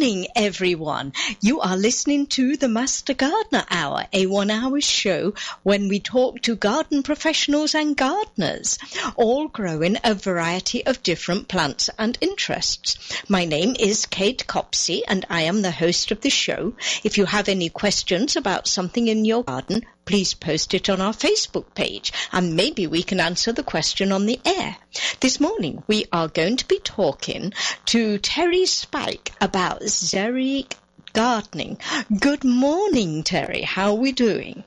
[0.00, 1.12] Morning, everyone.
[1.42, 6.40] You are listening to the Master Gardener Hour, a one hour show when we talk
[6.40, 8.78] to garden professionals and gardeners,
[9.14, 12.96] all growing a variety of different plants and interests.
[13.28, 16.72] My name is Kate Copsey and I am the host of the show.
[17.04, 21.12] If you have any questions about something in your garden, please post it on our
[21.12, 24.76] Facebook page and maybe we can answer the question on the air.
[25.20, 27.52] This morning we are going to be talking
[27.86, 30.72] to Terry Spike about xeric
[31.12, 31.78] gardening.
[32.18, 33.62] Good morning, Terry.
[33.62, 34.64] How are we doing?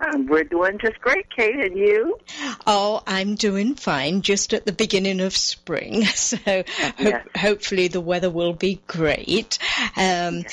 [0.00, 2.18] Um, we're doing just great, Kate, and you?
[2.66, 6.64] Oh, I'm doing fine, just at the beginning of spring, so ho-
[6.98, 7.26] Yes.
[7.36, 9.58] hopefully the weather will be great.
[9.96, 10.44] Um,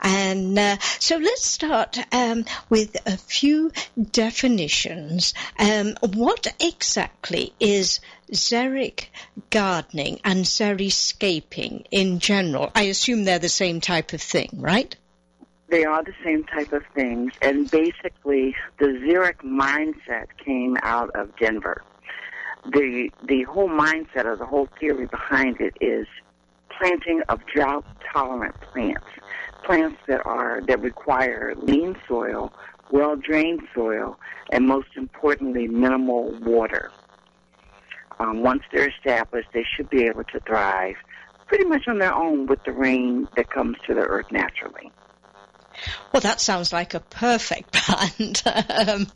[0.00, 3.70] and uh, so let's start um, with a few
[4.10, 5.34] definitions.
[5.58, 8.00] Um, what exactly is
[8.32, 9.06] xeric
[9.50, 12.72] gardening and xeriscaping in general?
[12.74, 14.94] I assume they're the same type of thing, right?
[15.68, 21.34] They are the same type of things, and basically, the xeric mindset came out of
[21.36, 21.82] Denver.
[22.70, 26.06] The the whole mindset or the whole theory behind it is
[26.68, 29.06] planting of drought tolerant plants,
[29.64, 32.52] plants that are that require lean soil,
[32.92, 34.18] well drained soil,
[34.52, 36.92] and most importantly, minimal water.
[38.20, 40.94] Um, once they're established, they should be able to thrive
[41.48, 44.92] pretty much on their own with the rain that comes to the earth naturally.
[46.12, 48.42] Well, that sounds like a perfect plant.
[48.46, 49.06] um,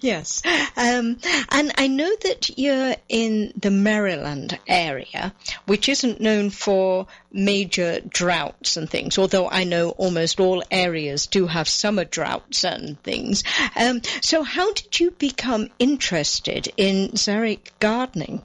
[0.00, 0.42] yes.
[0.76, 1.18] Um,
[1.50, 5.34] and I know that you're in the Maryland area,
[5.66, 11.46] which isn't known for major droughts and things, although I know almost all areas do
[11.46, 13.44] have summer droughts and things.
[13.76, 18.42] Um, so how did you become interested in xeric gardening?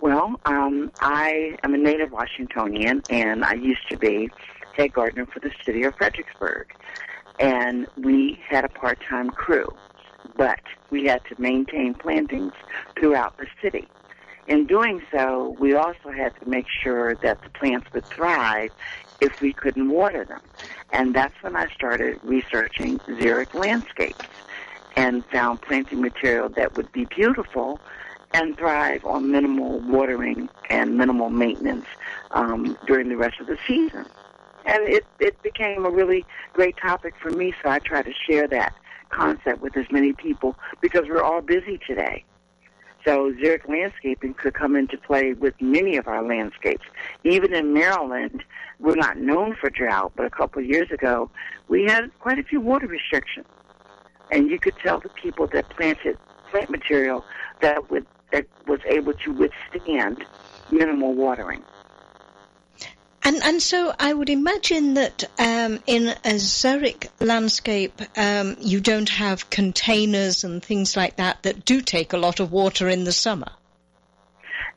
[0.00, 4.30] Well, um, I am a native Washingtonian, and I used to be
[4.78, 6.72] head gardener for the city of Fredericksburg.
[7.40, 9.68] And we had a part-time crew,
[10.36, 12.52] but we had to maintain plantings
[12.98, 13.88] throughout the city.
[14.46, 18.70] In doing so, we also had to make sure that the plants would thrive
[19.20, 20.40] if we couldn't water them.
[20.90, 24.24] And that's when I started researching xeric landscapes
[24.96, 27.78] and found planting material that would be beautiful
[28.32, 31.86] and thrive on minimal watering and minimal maintenance
[32.30, 34.06] um, during the rest of the season.
[34.68, 38.46] And it, it became a really great topic for me, so I try to share
[38.48, 38.74] that
[39.08, 42.22] concept with as many people because we're all busy today.
[43.02, 46.84] So xeric landscaping could come into play with many of our landscapes.
[47.24, 48.44] Even in Maryland,
[48.78, 51.30] we're not known for drought, but a couple of years ago,
[51.68, 53.46] we had quite a few water restrictions.
[54.30, 56.18] And you could tell the people that planted
[56.50, 57.24] plant material
[57.62, 60.26] that would that was able to withstand
[60.70, 61.64] minimal watering.
[63.28, 69.10] And and so I would imagine that um, in a xeric landscape, um, you don't
[69.10, 73.12] have containers and things like that that do take a lot of water in the
[73.12, 73.52] summer.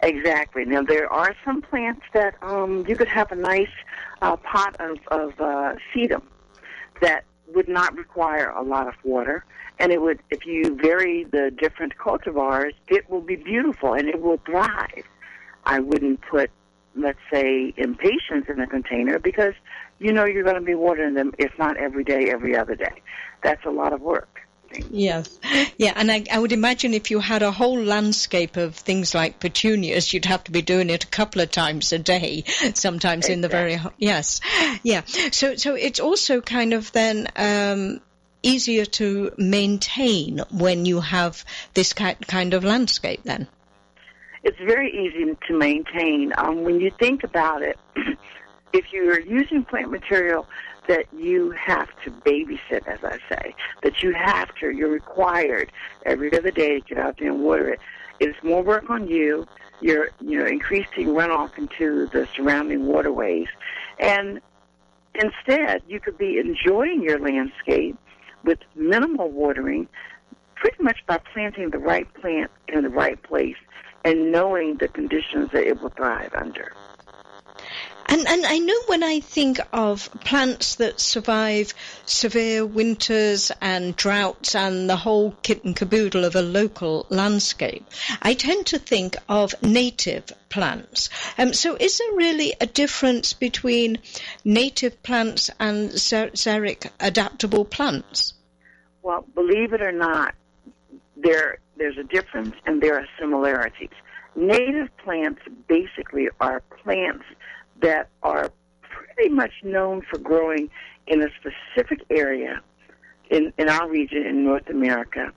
[0.03, 0.65] Exactly.
[0.65, 3.75] Now there are some plants that um, you could have a nice
[4.21, 6.23] uh, pot of, of uh, sedum
[6.99, 7.23] that
[7.53, 9.45] would not require a lot of water,
[9.79, 14.21] and it would, if you vary the different cultivars, it will be beautiful and it
[14.21, 15.05] will thrive.
[15.63, 16.51] I wouldn't put,
[16.95, 19.53] let's say, impatiens in a container because
[19.99, 23.01] you know you're going to be watering them, if not every day, every other day.
[23.43, 24.41] That's a lot of work.
[24.89, 25.39] Yes,
[25.77, 29.39] yeah, and I, I would imagine if you had a whole landscape of things like
[29.39, 32.43] petunias, you'd have to be doing it a couple of times a day,
[32.73, 33.79] sometimes in the very.
[33.97, 34.39] Yes,
[34.83, 35.01] yeah.
[35.05, 37.99] So, so it's also kind of then um,
[38.43, 41.43] easier to maintain when you have
[41.73, 43.21] this ki- kind of landscape.
[43.23, 43.47] Then
[44.43, 46.33] It's very easy to maintain.
[46.37, 47.77] Um, when you think about it,
[48.73, 50.47] if you're using plant material
[50.87, 55.71] that you have to babysit, as I say, that you have to, you're required
[56.05, 57.79] every other day to get out there and water it.
[58.19, 59.47] It's more work on you.
[59.79, 63.47] You're, you know, increasing runoff into the surrounding waterways.
[63.99, 64.41] And
[65.15, 67.97] instead, you could be enjoying your landscape
[68.43, 69.87] with minimal watering,
[70.55, 73.55] pretty much by planting the right plant in the right place
[74.03, 76.73] and knowing the conditions that it will thrive under.
[78.07, 81.73] And, and I know when I think of plants that survive
[82.05, 87.85] severe winters and droughts and the whole kit and caboodle of a local landscape,
[88.21, 91.09] I tend to think of native plants.
[91.37, 93.99] Um, so is there really a difference between
[94.43, 98.33] native plants and xeric adaptable plants?
[99.03, 100.35] Well, believe it or not,
[101.15, 103.89] there there's a difference and there are similarities.
[104.35, 107.25] Native plants basically are plants
[107.81, 108.51] that are
[108.81, 110.69] pretty much known for growing
[111.07, 112.61] in a specific area
[113.29, 115.31] in, in our region in North America.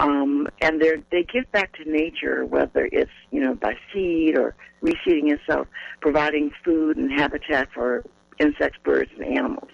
[0.00, 4.56] Um, and they they give back to nature, whether it's you know by seed or
[4.82, 5.68] reseeding itself,
[6.00, 8.04] providing food and habitat for
[8.40, 9.68] insects, birds, and animals.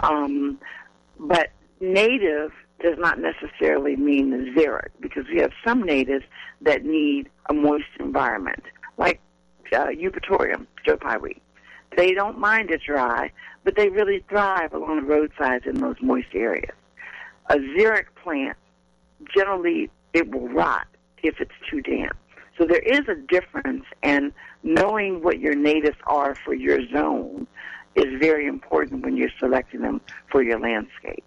[0.00, 0.60] Um,
[1.18, 1.48] but
[1.80, 6.24] native does not necessarily mean xeric because we have some natives
[6.60, 8.62] that need a moist environment,
[8.98, 9.20] like
[9.72, 11.18] uh, Eupatorium, Joe Pye
[11.96, 13.30] They don't mind it dry,
[13.64, 16.74] but they really thrive along the roadsides in those moist areas.
[17.50, 18.56] A xeric plant,
[19.34, 20.86] generally, it will rot
[21.22, 22.16] if it's too damp.
[22.58, 24.32] So there is a difference, and
[24.62, 27.46] knowing what your natives are for your zone
[27.96, 30.00] is very important when you're selecting them
[30.30, 31.24] for your landscape.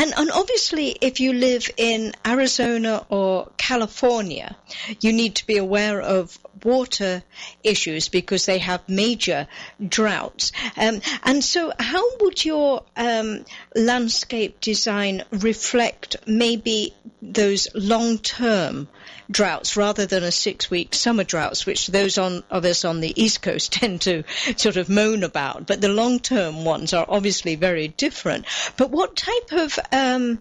[0.00, 4.56] And, and obviously, if you live in Arizona or California,
[4.98, 7.22] you need to be aware of water
[7.62, 9.46] issues because they have major
[9.86, 10.52] droughts.
[10.78, 13.44] Um, and so, how would your um,
[13.76, 18.88] landscape design reflect maybe those long term
[19.30, 23.22] droughts rather than a six week summer droughts, which those on, of us on the
[23.22, 24.24] East Coast tend to
[24.56, 25.66] sort of moan about.
[25.66, 28.46] But the long term ones are obviously very different.
[28.76, 30.40] But what type of um,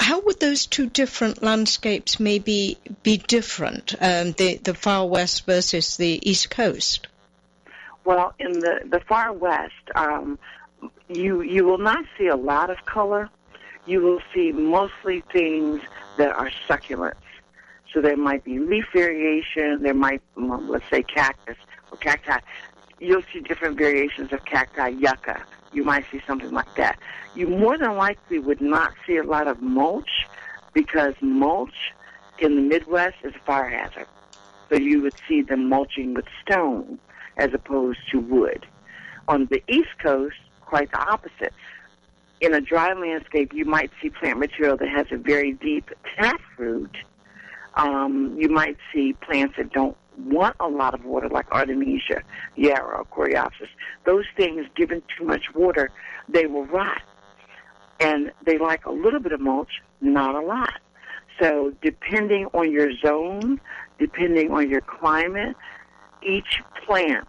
[0.00, 5.96] how would those two different landscapes maybe be different, um, the, the far west versus
[5.96, 7.08] the east coast?
[8.04, 10.38] Well, in the, the far west, um,
[11.08, 13.28] you you will not see a lot of color.
[13.86, 15.80] You will see mostly things
[16.16, 17.14] that are succulents.
[17.92, 19.82] So there might be leaf variation.
[19.82, 21.56] There might, well, let's say, cactus
[21.90, 22.38] or cacti.
[23.00, 25.44] You'll see different variations of cacti, yucca.
[25.72, 26.98] You might see something like that.
[27.34, 30.26] You more than likely would not see a lot of mulch
[30.72, 31.92] because mulch
[32.38, 34.06] in the Midwest is a fire hazard.
[34.68, 36.98] So you would see them mulching with stone
[37.36, 38.66] as opposed to wood.
[39.28, 41.54] On the East Coast, quite the opposite.
[42.40, 46.96] In a dry landscape, you might see plant material that has a very deep taproot
[47.74, 52.22] um, you might see plants that don't want a lot of water, like Artemisia,
[52.56, 53.68] Yarrow, Coreopsis.
[54.04, 55.90] Those things, given too much water,
[56.28, 57.02] they will rot.
[58.00, 60.80] And they like a little bit of mulch, not a lot.
[61.40, 63.60] So depending on your zone,
[63.98, 65.56] depending on your climate,
[66.22, 67.28] each plant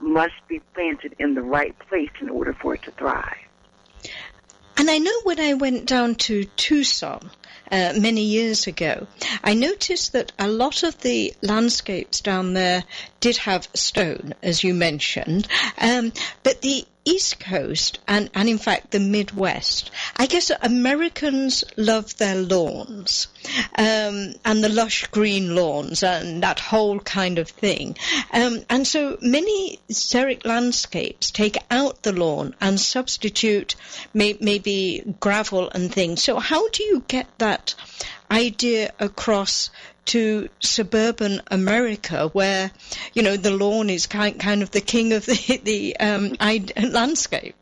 [0.00, 3.43] must be planted in the right place in order for it to thrive.
[4.76, 7.30] And I know when I went down to Tucson,
[7.70, 9.06] uh, many years ago,
[9.42, 12.84] I noticed that a lot of the landscapes down there
[13.20, 15.48] did have stone, as you mentioned,
[15.78, 16.12] um,
[16.42, 22.36] but the East Coast and, and in fact the Midwest, I guess Americans love their
[22.36, 23.28] lawns
[23.76, 27.96] um, and the lush green lawns and that whole kind of thing.
[28.32, 33.76] Um, and so many xeric landscapes take out the lawn and substitute
[34.14, 36.22] may, maybe gravel and things.
[36.22, 37.74] So how do you get that
[38.30, 39.70] idea across
[40.06, 42.70] to suburban America, where
[43.12, 46.36] you know the lawn is kind kind of the king of the the um,
[46.90, 47.56] landscape.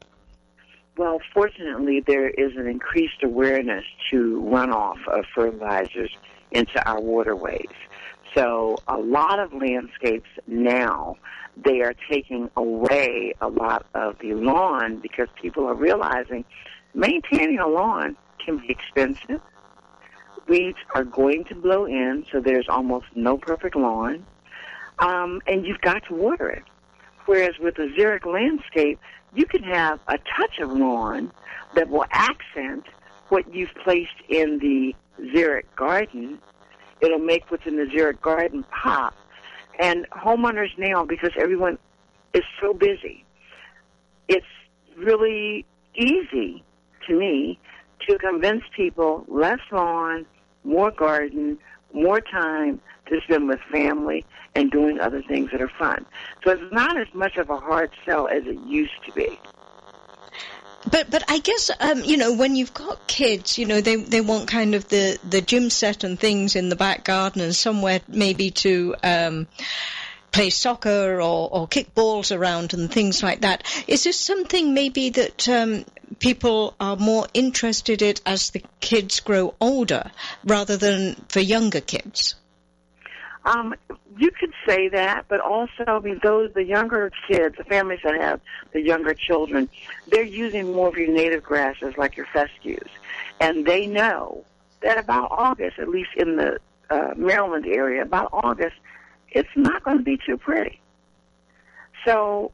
[0.96, 6.10] Well, fortunately, there is an increased awareness to runoff of fertilizers
[6.50, 7.70] into our waterways.
[8.34, 11.16] So a lot of landscapes now
[11.56, 16.44] they are taking away a lot of the lawn because people are realizing
[16.94, 19.40] maintaining a lawn can be expensive
[20.48, 24.24] weeds are going to blow in, so there's almost no perfect lawn.
[24.98, 26.64] Um, and you've got to water it.
[27.26, 28.98] Whereas with a xeric landscape,
[29.34, 31.32] you can have a touch of lawn
[31.74, 32.84] that will accent
[33.28, 34.94] what you've placed in the
[35.34, 36.38] xeric garden.
[37.00, 39.14] It'll make what's in the xeric garden pop.
[39.80, 41.78] And homeowners now, because everyone
[42.34, 43.24] is so busy,
[44.28, 44.46] it's
[44.96, 46.62] really easy
[47.06, 47.58] to me
[48.08, 50.26] to convince people less lawn,
[50.64, 51.58] more garden,
[51.92, 56.04] more time to spend with family and doing other things that are fun.
[56.44, 59.38] So it's not as much of a hard sell as it used to be.
[60.90, 64.20] But but I guess um, you know when you've got kids, you know they they
[64.20, 68.00] want kind of the the gym set and things in the back garden and somewhere
[68.08, 69.46] maybe to um,
[70.32, 73.62] play soccer or, or kick balls around and things like that.
[73.86, 75.84] Is this something maybe that um,
[76.18, 80.10] people are more interested in as the kids grow older
[80.44, 82.34] rather than for younger kids?
[83.44, 83.74] Um,
[84.18, 88.20] you could say that, but also, I mean, those the younger kids, the families that
[88.20, 88.40] have
[88.72, 89.68] the younger children,
[90.08, 92.88] they're using more of your native grasses like your fescues,
[93.40, 94.44] and they know
[94.80, 96.58] that about August, at least in the
[96.88, 98.76] uh, Maryland area, about August,
[99.34, 100.80] it's not going to be too pretty.
[102.04, 102.52] So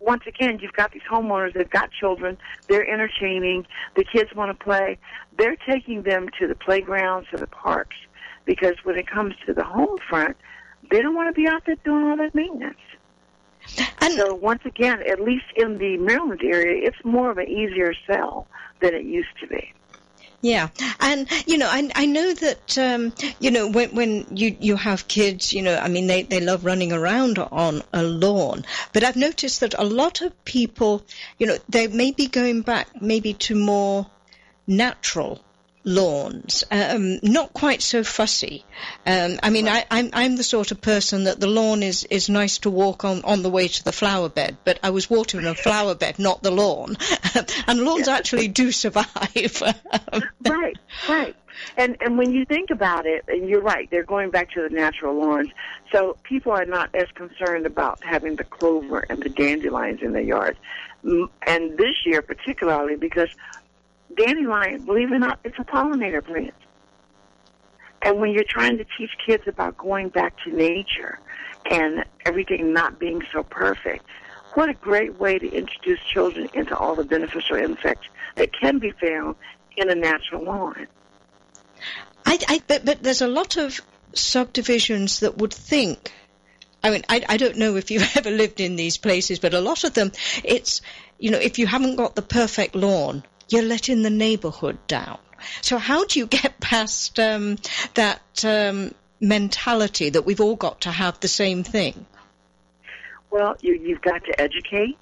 [0.00, 2.36] once again, you've got these homeowners, they've got children,
[2.68, 4.98] they're entertaining, the kids want to play,
[5.38, 7.96] they're taking them to the playgrounds, to the parks,
[8.44, 10.36] because when it comes to the home front,
[10.90, 12.76] they don't want to be out there doing all that maintenance.
[14.02, 17.94] And so once again, at least in the Maryland area, it's more of an easier
[18.06, 18.46] sell
[18.80, 19.72] than it used to be.
[20.44, 20.68] Yeah,
[21.00, 25.08] and you know, I, I know that um, you know when when you you have
[25.08, 29.16] kids, you know, I mean, they they love running around on a lawn, but I've
[29.16, 31.02] noticed that a lot of people,
[31.38, 34.10] you know, they may be going back maybe to more
[34.66, 35.40] natural
[35.84, 38.64] lawns, um, not quite so fussy.
[39.06, 42.28] Um, I mean, I, I'm, I'm the sort of person that the lawn is, is
[42.28, 45.46] nice to walk on on the way to the flower bed, but I was watering
[45.46, 46.96] a flower bed, not the lawn,
[47.66, 48.16] and lawns yeah.
[48.16, 49.62] actually do survive.
[50.46, 50.76] right,
[51.08, 51.36] right.
[51.76, 54.74] And and when you think about it, and you're right, they're going back to the
[54.74, 55.50] natural lawns.
[55.92, 60.22] So people are not as concerned about having the clover and the dandelions in their
[60.22, 60.58] yards.
[61.04, 63.28] And this year, particularly because
[64.16, 66.54] dandelion, believe it or not, it's a pollinator plant.
[68.02, 71.18] And when you're trying to teach kids about going back to nature
[71.70, 74.04] and everything not being so perfect,
[74.54, 78.06] what a great way to introduce children into all the beneficial insects
[78.36, 79.36] that can be found
[79.76, 80.86] in a natural lawn.
[82.26, 83.80] I, I, but, but there's a lot of
[84.12, 86.12] subdivisions that would think
[86.84, 89.60] I mean, I, I, don't know if you've ever lived in these places, but a
[89.60, 90.12] lot of them,
[90.44, 90.82] it's,
[91.18, 95.18] you know, if you haven't got the perfect lawn, you're letting the neighborhood down.
[95.60, 97.58] So how do you get past um,
[97.94, 102.06] that um, mentality that we've all got to have the same thing?
[103.30, 104.96] Well, you, you've got to educate.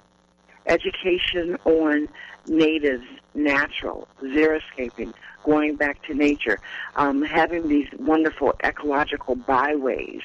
[0.65, 2.07] Education on
[2.47, 6.59] natives, natural, xeriscaping, going back to nature,
[6.95, 10.21] um, having these wonderful ecological byways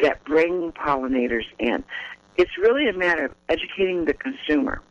[0.00, 1.84] that bring pollinators in.
[2.36, 4.82] It's really a matter of educating the consumer.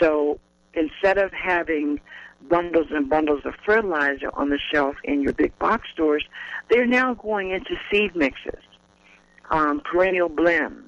[0.00, 0.38] So
[0.76, 2.00] instead of having
[2.48, 6.24] bundles and bundles of fertilizer on the shelf in your big box stores,
[6.70, 8.62] they're now going into seed mixes,
[9.50, 10.84] um, perennial blends,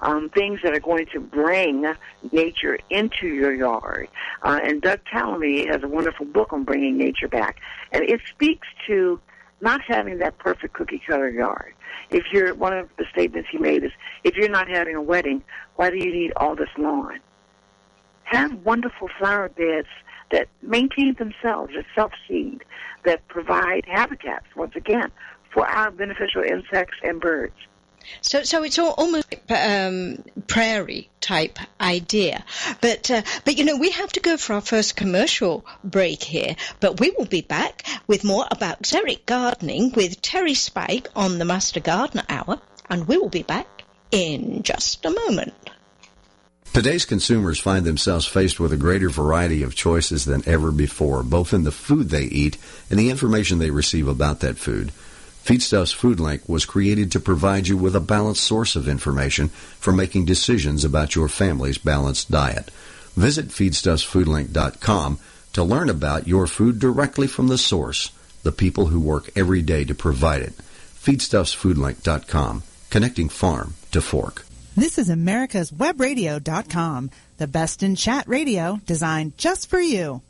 [0.00, 1.92] um, things that are going to bring
[2.32, 4.08] nature into your yard.
[4.42, 7.58] Uh, and Doug Tallamy has a wonderful book on bringing nature back,
[7.92, 9.20] and it speaks to
[9.60, 11.74] not having that perfect cookie cutter yard.
[12.10, 13.92] If you're one of the statements he made is,
[14.24, 15.42] if you're not having a wedding,
[15.76, 17.20] why do you need all this lawn?
[18.28, 19.88] Have wonderful flower beds
[20.30, 22.62] that maintain themselves, that self-seed,
[23.04, 25.10] that provide habitats, once again,
[25.50, 27.54] for our beneficial insects and birds.
[28.20, 32.44] So, so it's all, almost um, prairie type idea,
[32.80, 36.56] but uh, but you know we have to go for our first commercial break here.
[36.80, 41.44] But we will be back with more about xeric gardening with Terry Spike on the
[41.44, 45.52] Master Gardener Hour, and we will be back in just a moment.
[46.72, 51.52] Today's consumers find themselves faced with a greater variety of choices than ever before, both
[51.52, 52.56] in the food they eat
[52.88, 54.92] and the information they receive about that food.
[55.44, 60.26] Feedstuffs FoodLink was created to provide you with a balanced source of information for making
[60.26, 62.70] decisions about your family's balanced diet.
[63.16, 65.18] Visit feedstuffsfoodlink.com
[65.54, 69.84] to learn about your food directly from the source, the people who work every day
[69.84, 70.52] to provide it.
[71.02, 74.44] Feedstuffsfoodlink.com, connecting farm to fork.
[74.78, 80.22] This is America's Webradio.com, the best in chat radio designed just for you.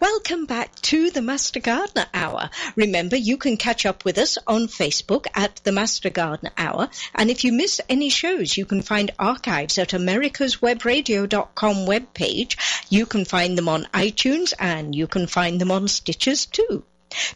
[0.00, 2.48] Welcome back to the Master Gardener Hour.
[2.76, 6.88] Remember, you can catch up with us on Facebook at the Master Gardener Hour.
[7.12, 12.56] And if you miss any shows, you can find archives at americaswebradio.com webpage.
[12.88, 16.84] You can find them on iTunes and you can find them on Stitchers too.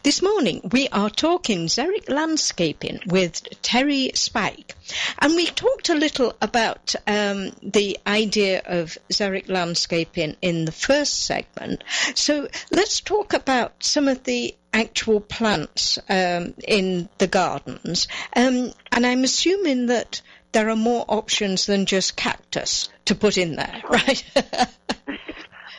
[0.02, 4.74] This morning we are talking xeric landscaping with Terry Spike,
[5.18, 11.24] and we talked a little about um, the idea of xeric landscaping in the first
[11.24, 11.84] segment.
[12.14, 18.06] So let's talk about some of the actual plants um, in the gardens,
[18.36, 20.20] um, and I'm assuming that
[20.52, 24.24] there are more options than just cactus to put in there, right?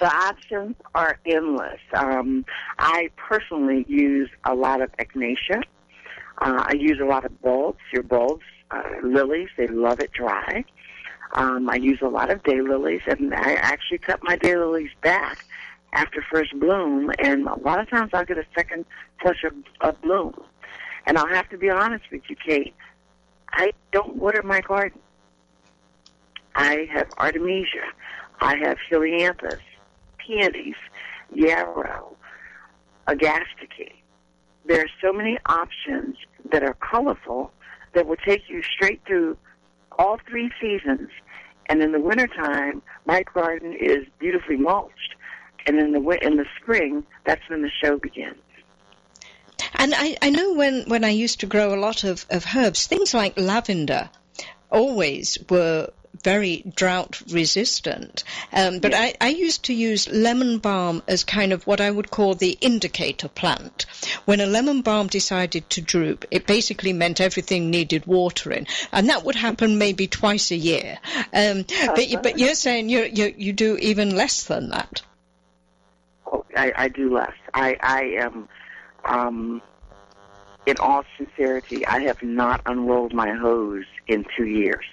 [0.01, 1.79] The options are endless.
[1.93, 2.43] Um,
[2.79, 5.61] I personally use a lot of echinacea.
[6.39, 7.79] Uh, I use a lot of bulbs.
[7.93, 10.65] Your bulbs, uh, lilies, they love it dry.
[11.33, 15.45] Um, I use a lot of daylilies, and I actually cut my daylilies back
[15.93, 18.85] after first bloom, and a lot of times I'll get a second
[19.21, 20.33] flush of, of bloom.
[21.05, 22.73] And I'll have to be honest with you, Kate.
[23.51, 24.99] I don't water my garden.
[26.55, 27.85] I have artemisia.
[28.41, 29.59] I have helianthus,
[30.25, 30.75] peonies,
[31.33, 32.15] yarrow,
[33.07, 33.93] agastache.
[34.65, 36.17] There are so many options
[36.51, 37.51] that are colorful
[37.93, 39.37] that will take you straight through
[39.97, 41.09] all three seasons.
[41.67, 45.15] And in the wintertime, my garden is beautifully mulched.
[45.65, 48.37] And in the in the spring, that's when the show begins.
[49.75, 52.87] And I, I know when, when I used to grow a lot of, of herbs,
[52.87, 54.09] things like lavender
[54.71, 55.89] always were
[56.21, 58.23] very drought resistant.
[58.53, 62.11] Um, but I, I, used to use lemon balm as kind of what I would
[62.11, 63.85] call the indicator plant.
[64.25, 69.25] When a lemon balm decided to droop, it basically meant everything needed watering, and that
[69.25, 70.97] would happen maybe twice a year.
[71.33, 75.01] Um, but, but you're saying you you you do even less than that.
[76.31, 77.33] Oh, I, I do less.
[77.53, 78.47] I I am.
[79.03, 79.61] Um,
[80.67, 84.85] in all sincerity, I have not unrolled my hose in two years.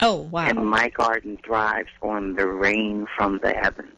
[0.00, 0.48] Oh, wow.
[0.48, 3.92] And my garden thrives on the rain from the heavens.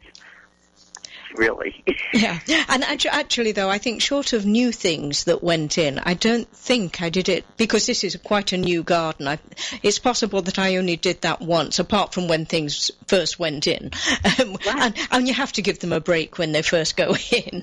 [1.36, 1.84] Really.
[2.12, 2.40] yeah.
[2.68, 7.02] And actually, though, I think short of new things that went in, I don't think
[7.02, 9.28] I did it because this is quite a new garden.
[9.28, 9.38] I,
[9.82, 13.90] it's possible that I only did that once, apart from when things first went in.
[14.40, 17.62] Um, and, and, you have to give them a break when they first go in.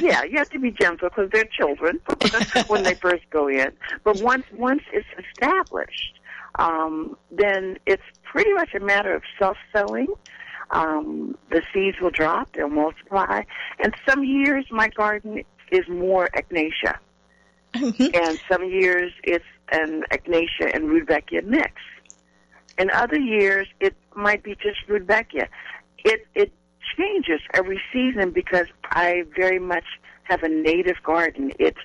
[0.00, 2.00] yeah, you have to be gentle because they're children
[2.66, 3.72] when they first go in.
[4.04, 6.17] But once once it's established,
[6.56, 10.08] um, then it's pretty much a matter of self-sowing.
[10.70, 13.42] Um, the seeds will drop, they'll multiply,
[13.82, 16.98] and some years my garden is more echinacea,
[17.72, 18.22] mm-hmm.
[18.22, 21.72] and some years it's an echinacea and rudbeckia mix.
[22.78, 25.48] In other years, it might be just rudbeckia.
[26.04, 26.52] It it
[26.96, 29.84] changes every season because I very much
[30.24, 31.52] have a native garden.
[31.58, 31.76] It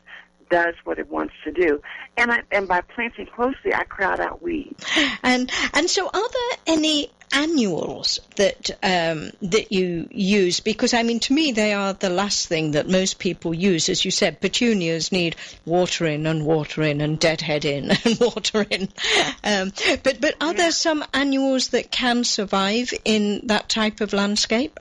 [0.54, 1.82] does what it wants to do.
[2.16, 4.86] And I, and by planting closely, I crowd out weeds.
[5.24, 10.60] And and so, are there any annuals that um, that you use?
[10.60, 13.90] Because I mean, to me, they are the last thing that most people use.
[13.90, 15.36] As you said, petunias need
[15.66, 18.90] watering and watering and deadheading and watering.
[19.46, 20.62] Um, but but are yeah.
[20.62, 24.80] there some annuals that can survive in that type of landscape?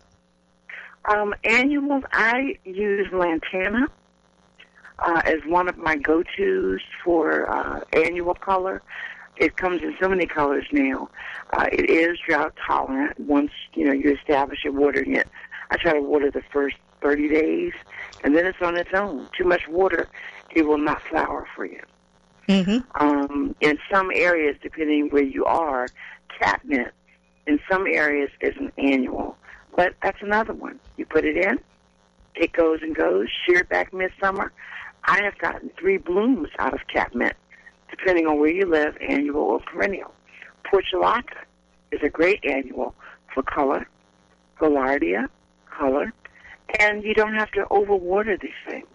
[1.04, 3.88] Um, annuals, I use lantana
[4.98, 8.82] uh, as one of my go-tos for uh, annual color.
[9.36, 11.08] It comes in so many colors now.
[11.52, 13.18] Uh, it is drought tolerant.
[13.18, 15.28] Once you know you establish it, watering it.
[15.70, 17.72] I try to water the first 30 days,
[18.22, 19.26] and then it's on its own.
[19.36, 20.08] Too much water,
[20.54, 21.80] it will not flower for you.
[22.48, 22.78] Mm-hmm.
[23.02, 25.88] Um, in some areas, depending where you are,
[26.38, 26.92] catnip
[27.46, 29.36] in some areas is an annual,
[29.76, 30.78] but that's another one.
[30.96, 31.58] You put it in,
[32.34, 33.28] it goes and goes.
[33.46, 34.52] Shear back midsummer.
[35.04, 37.34] I have gotten three blooms out of catmint,
[37.90, 40.12] depending on where you live, annual or perennial.
[40.64, 41.44] Portulaca
[41.90, 42.94] is a great annual
[43.34, 43.88] for color,
[44.58, 45.28] gaillardia,
[45.70, 46.12] color,
[46.78, 48.86] and you don't have to overwater these things.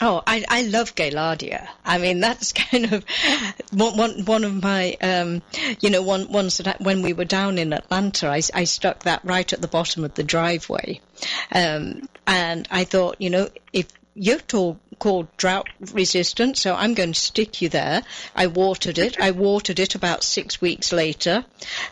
[0.00, 1.68] Oh, I, I love Gaillardia.
[1.84, 3.04] I mean, that's kind of
[3.72, 5.42] one, one, one of my, um,
[5.80, 9.04] you know, one, ones that I, when we were down in Atlanta, I, I stuck
[9.04, 11.00] that right at the bottom of the driveway.
[11.52, 17.12] Um, and I thought, you know, if you're told, called drought resistant, so I'm going
[17.12, 18.02] to stick you there.
[18.36, 19.18] I watered it.
[19.18, 21.44] I watered it about six weeks later,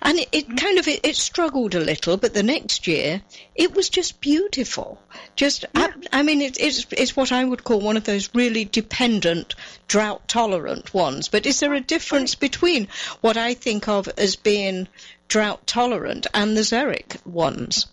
[0.02, 3.22] and it, it kind of it, it, struggled a little, but the next year
[3.54, 5.00] it was just beautiful.
[5.34, 5.88] Just, yeah.
[6.12, 9.54] I, I, mean, it, it's it's what I would call one of those really dependent,
[9.88, 11.28] drought tolerant ones.
[11.28, 12.88] But is there a difference between
[13.22, 14.88] what I think of as being
[15.28, 17.86] drought tolerant and the xeric ones?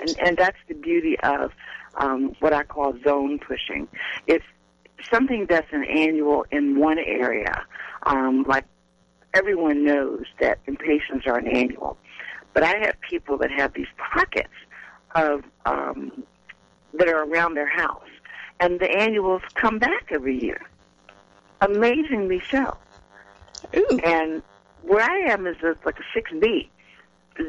[0.00, 1.52] And, and that's the beauty of
[1.96, 3.88] um, what I call zone pushing.
[4.26, 4.44] It's
[5.10, 7.64] something that's an annual in one area.
[8.04, 8.64] Um, like
[9.34, 11.96] everyone knows that impatiens are an annual,
[12.54, 14.48] but I have people that have these pockets
[15.14, 16.24] of um,
[16.94, 18.08] that are around their house,
[18.58, 20.60] and the annuals come back every year.
[21.60, 22.76] Amazingly so.
[23.76, 24.00] Ooh.
[24.04, 24.42] And
[24.82, 26.70] where I am is like a six B.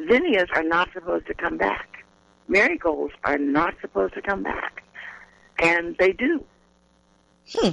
[0.10, 2.01] Zinnias are not supposed to come back
[2.48, 4.84] marigolds are not supposed to come back,
[5.60, 6.44] and they do.
[7.54, 7.70] Hmm.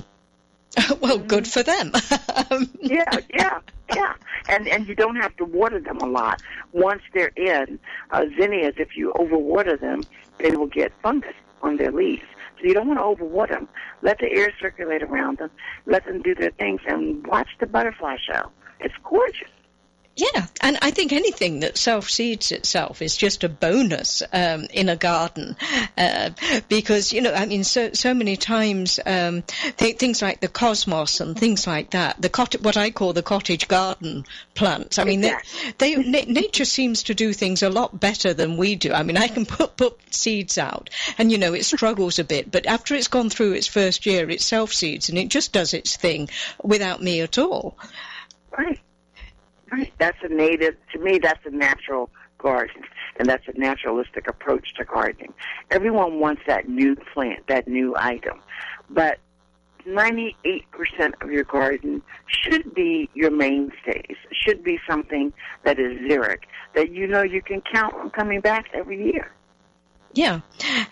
[1.01, 1.93] well, good for them.
[2.81, 3.61] yeah, yeah,
[3.95, 4.15] yeah.
[4.49, 6.43] And and you don't have to water them a lot.
[6.73, 7.79] Once they're in,
[8.11, 10.03] uh, zinnias, if you overwater them,
[10.39, 12.23] they will get fungus on their leaves.
[12.59, 13.69] So you don't want to overwater them.
[14.03, 15.51] Let the air circulate around them.
[15.87, 18.51] Let them do their things and watch the butterfly show.
[18.81, 19.49] It's gorgeous.
[20.19, 24.89] Yeah, and I think anything that self seeds itself is just a bonus um, in
[24.89, 25.55] a garden,
[25.97, 26.31] uh,
[26.69, 29.45] because you know, I mean, so so many times um,
[29.77, 33.23] th- things like the cosmos and things like that, the cot- what I call the
[33.23, 34.99] cottage garden plants.
[34.99, 35.37] I mean, they,
[35.79, 38.93] they na- nature seems to do things a lot better than we do.
[38.93, 42.51] I mean, I can put put seeds out, and you know, it struggles a bit,
[42.51, 45.75] but after it's gone through its first year, it self seeds and it just does
[45.75, 46.29] its thing
[46.61, 47.79] without me at all.
[48.51, 48.81] Right.
[49.99, 52.83] That's a native, to me, that's a natural garden.
[53.17, 55.35] And that's a naturalistic approach to gardening.
[55.71, 58.41] Everyone wants that new plant, that new item.
[58.91, 59.19] But
[59.87, 60.65] 98%
[61.21, 65.33] of your garden should be your mainstays, should be something
[65.65, 66.41] that is xeric,
[66.75, 69.33] that you know you can count on coming back every year.
[70.15, 70.41] Yeah,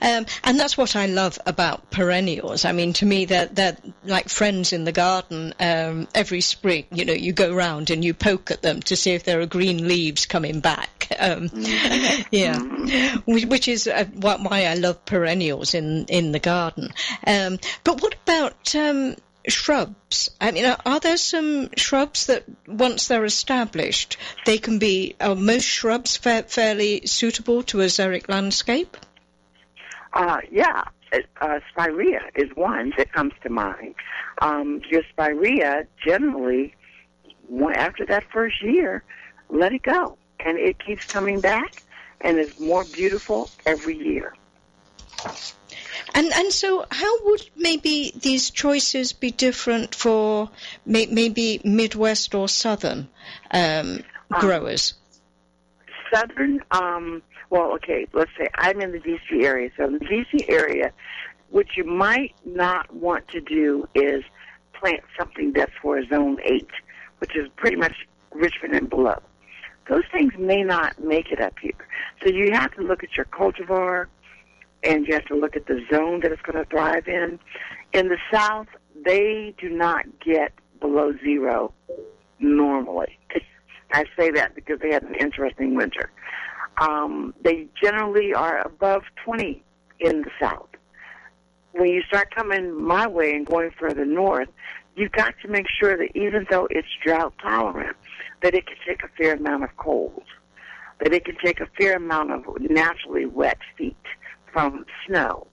[0.01, 2.65] um, and that's what I love about perennials.
[2.65, 5.55] I mean, to me, they're, they're like friends in the garden.
[5.59, 9.13] Um, every spring, you know, you go round and you poke at them to see
[9.13, 11.09] if there are green leaves coming back.
[11.19, 11.51] Um,
[12.31, 12.59] yeah,
[13.27, 16.91] which is uh, why I love perennials in, in the garden.
[17.27, 19.17] Um, but what about um,
[19.49, 20.31] shrubs?
[20.41, 25.65] I mean, are there some shrubs that once they're established, they can be, are most
[25.65, 28.97] shrubs fa- fairly suitable to a xeric landscape?
[30.17, 30.83] Uh, yeah,
[31.43, 33.95] uh, spirea is one that comes to mind.
[34.41, 36.75] Um, your spirea generally,
[37.75, 39.05] after that first year,
[39.51, 41.83] let it go, and it keeps coming back,
[42.23, 44.35] and is more beautiful every year.
[46.15, 50.49] And and so, how would maybe these choices be different for
[50.87, 53.09] may, maybe Midwest or Southern
[53.51, 54.95] um, um growers?
[54.95, 55.07] Um,
[56.15, 59.71] southern, um, well, okay, let's say I'm in the DC area.
[59.77, 60.93] So in the DC area,
[61.51, 64.23] what you might not want to do is
[64.73, 66.67] plant something that's for zone 8,
[67.19, 67.95] which is pretty much
[68.33, 69.21] Richmond and below.
[69.89, 71.87] Those things may not make it up here.
[72.23, 74.07] So you have to look at your cultivar
[74.83, 77.39] and you have to look at the zone that it's going to thrive in.
[77.93, 78.67] In the south,
[79.05, 81.73] they do not get below zero
[82.39, 83.19] normally.
[83.93, 86.11] I say that because they had an interesting winter.
[86.79, 89.63] Um, they generally are above 20
[90.01, 90.69] in the south.
[91.73, 94.49] When you start coming my way and going further north,
[94.95, 97.97] you've got to make sure that even though it's drought tolerant,
[98.43, 100.25] that it can take a fair amount of cold,
[101.01, 103.97] that it can take a fair amount of naturally wet feet
[104.53, 105.47] from snow.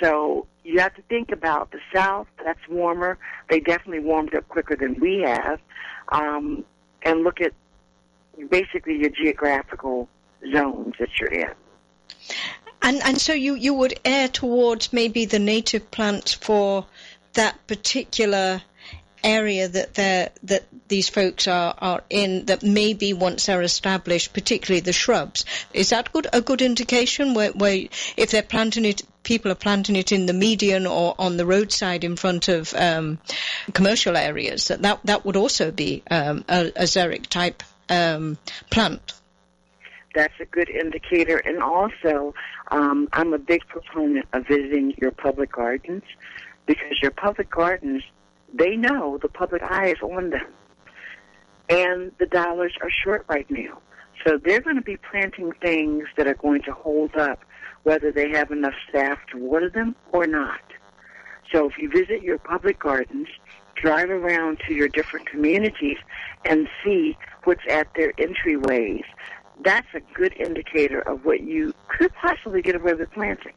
[0.00, 2.26] So you have to think about the south.
[2.44, 3.18] That's warmer.
[3.50, 5.60] They definitely warmed up quicker than we have.
[6.08, 6.64] Um,
[7.02, 7.52] and look at
[8.48, 10.08] basically your geographical
[10.52, 11.50] zones that you're in.
[12.82, 16.86] And and so you, you would err towards maybe the native plants for
[17.34, 18.62] that particular
[19.24, 24.80] area that they that these folks are, are in that maybe once they're established, particularly
[24.80, 25.44] the shrubs.
[25.72, 29.94] Is that good a good indication where, where if they're planting it people are planting
[29.94, 33.18] it in the median or on the roadside in front of um,
[33.72, 38.38] commercial areas that, that that would also be um, a, a xeric type um,
[38.70, 39.14] plant.
[40.14, 41.38] That's a good indicator.
[41.38, 42.34] And also,
[42.70, 46.02] um, I'm a big proponent of visiting your public gardens
[46.66, 48.02] because your public gardens,
[48.52, 50.46] they know the public eye is on them.
[51.68, 53.80] And the dollars are short right now.
[54.26, 57.40] So they're going to be planting things that are going to hold up
[57.82, 60.60] whether they have enough staff to water them or not.
[61.52, 63.28] So if you visit your public gardens,
[63.82, 65.98] drive around to your different communities
[66.44, 69.04] and see what's at their entryways.
[69.64, 73.52] That's a good indicator of what you could possibly get away with planting.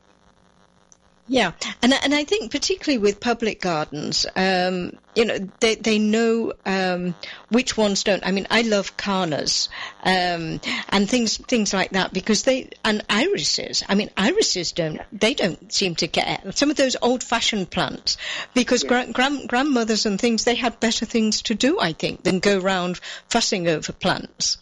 [1.28, 6.54] Yeah, and and I think particularly with public gardens, um, you know, they they know
[6.68, 7.16] um,
[7.50, 8.24] which ones don't.
[8.24, 9.70] I mean, I love cannas
[10.04, 13.84] um, and things things like that because they and irises.
[13.90, 16.42] I mean, irises don't they don't seem to care.
[16.52, 18.18] Some of those old fashioned plants
[18.54, 19.12] because yeah.
[19.12, 23.00] grand, grandmothers and things they had better things to do, I think, than go around
[23.30, 24.60] fussing over plants.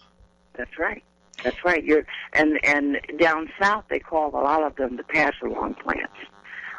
[0.53, 1.03] That's right.
[1.43, 1.83] That's right.
[1.83, 6.13] You're and and down south they call a lot of them the pass along plants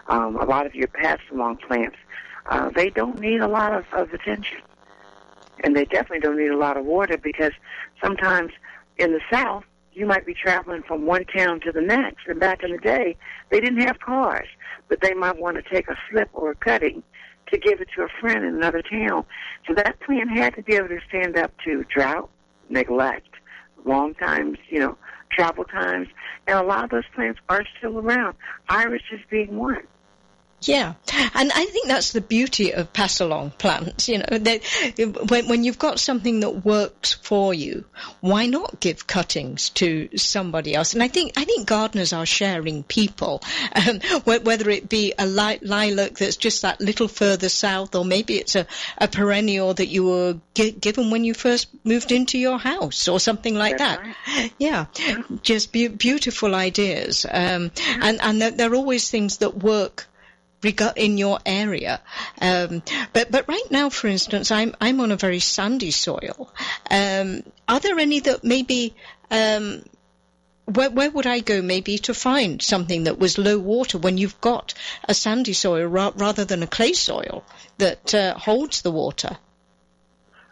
[0.09, 1.97] um, a lot of your pass along plants,
[2.47, 4.59] uh, they don't need a lot of, of attention.
[5.62, 7.53] And they definitely don't need a lot of water because
[8.03, 8.53] sometimes
[8.99, 12.27] in the south, you might be traveling from one town to the next.
[12.27, 13.17] And back in the day,
[13.51, 14.49] they didn't have cars,
[14.88, 17.03] but they might want to take a slip or a cutting
[17.51, 19.25] to give it to a friend in another town.
[19.67, 22.29] So that plant had to be able to stand up to drought,
[22.69, 23.29] neglect,
[23.85, 24.97] long times, you know,
[25.31, 26.09] travel times,
[26.47, 28.37] and a lot of those plants are still around.
[28.69, 29.83] Iris is being one.
[30.66, 30.94] Yeah,
[31.35, 34.09] and I think that's the beauty of pass along plants.
[34.09, 34.62] You know, that
[35.29, 37.85] when, when you've got something that works for you,
[38.20, 40.94] why not give cuttings to somebody else?
[40.94, 43.42] And I think I think gardeners are sharing people,
[43.74, 48.57] um, whether it be a lilac that's just that little further south, or maybe it's
[48.57, 48.66] a,
[48.98, 53.20] a perennial that you were g- given when you first moved into your house, or
[53.20, 54.14] something like that's that.
[54.37, 54.53] Right.
[54.59, 54.87] Yeah,
[55.42, 60.07] just be- beautiful ideas, um, and and there are always things that work
[60.96, 62.00] in your area.
[62.40, 66.53] Um, but but right now, for instance, I'm I'm on a very sandy soil.
[66.90, 68.94] Um, are there any that maybe
[69.31, 69.85] um,
[70.66, 74.40] where, where would I go maybe to find something that was low water when you've
[74.40, 74.74] got
[75.09, 77.44] a sandy soil ra- rather than a clay soil
[77.79, 79.37] that uh, holds the water?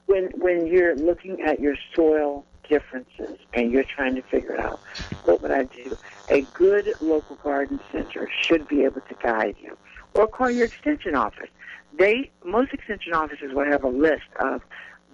[0.07, 4.81] When when you're looking at your soil differences and you're trying to figure out
[5.25, 5.97] what would I do,
[6.33, 9.77] a good local garden center should be able to guide you
[10.15, 11.51] or call your extension office.
[11.97, 14.63] They most extension offices will have a list of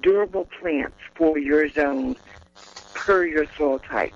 [0.01, 2.15] durable plants for your zone
[2.95, 4.15] per your soil type.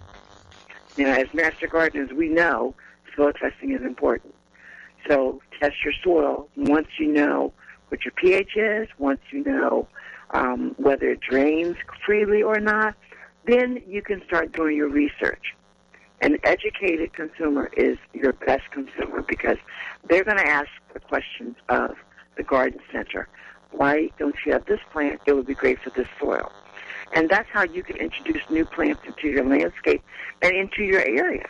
[0.97, 2.75] Know, as master gardeners, we know
[3.17, 4.35] soil testing is important.
[5.09, 7.53] So test your soil once you know
[7.89, 9.89] what your pH is, once you know
[10.31, 12.95] um, whether it drains freely or not,
[13.47, 15.55] then you can start doing your research.
[16.23, 19.57] An educated consumer is your best consumer because
[20.09, 21.97] they're going to ask the questions of
[22.37, 23.29] the garden center.
[23.73, 25.21] Why don't you have this plant?
[25.27, 26.53] It would be great for this soil.
[27.13, 30.03] And that's how you can introduce new plants into your landscape
[30.43, 31.49] and into your area.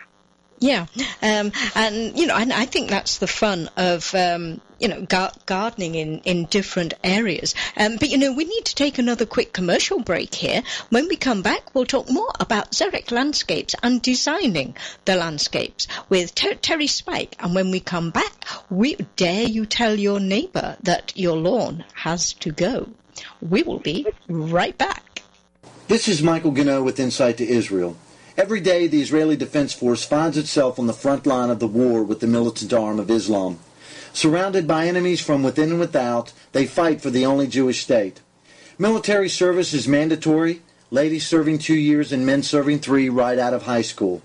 [0.63, 0.87] Yeah,
[1.23, 5.33] um, and you know, and I think that's the fun of um, you know gar-
[5.45, 7.57] gardening in in different areas.
[7.77, 10.63] Um, but you know, we need to take another quick commercial break here.
[10.91, 16.33] When we come back, we'll talk more about Xeric landscapes and designing the landscapes with
[16.33, 17.35] Ter- Terry Spike.
[17.41, 22.35] And when we come back, we dare you tell your neighbour that your lawn has
[22.35, 22.89] to go.
[23.41, 25.23] We will be right back.
[25.89, 27.97] This is Michael Gano with Insight to Israel.
[28.35, 32.03] Every day, the Israeli Defense Force finds itself on the front line of the war
[32.03, 33.59] with the militant arm of Islam.
[34.15, 38.21] Surrounded by enemies from within and without, they fight for the only Jewish state.
[38.79, 43.65] Military service is mandatory, ladies serving two years and men serving three right out of
[43.65, 44.23] high school.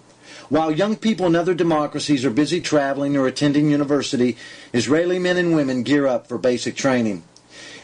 [0.48, 4.38] While young people in other democracies are busy traveling or attending university,
[4.72, 7.24] Israeli men and women gear up for basic training.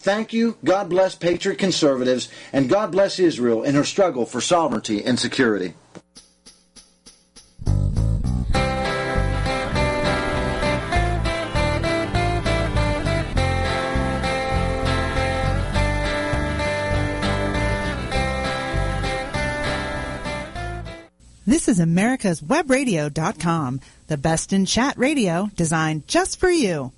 [0.00, 0.56] Thank you.
[0.64, 5.74] God bless Patriot conservatives, and God bless Israel in her struggle for sovereignty and security.
[21.46, 26.92] This is America's Webradio.com, the best in chat radio designed just for you.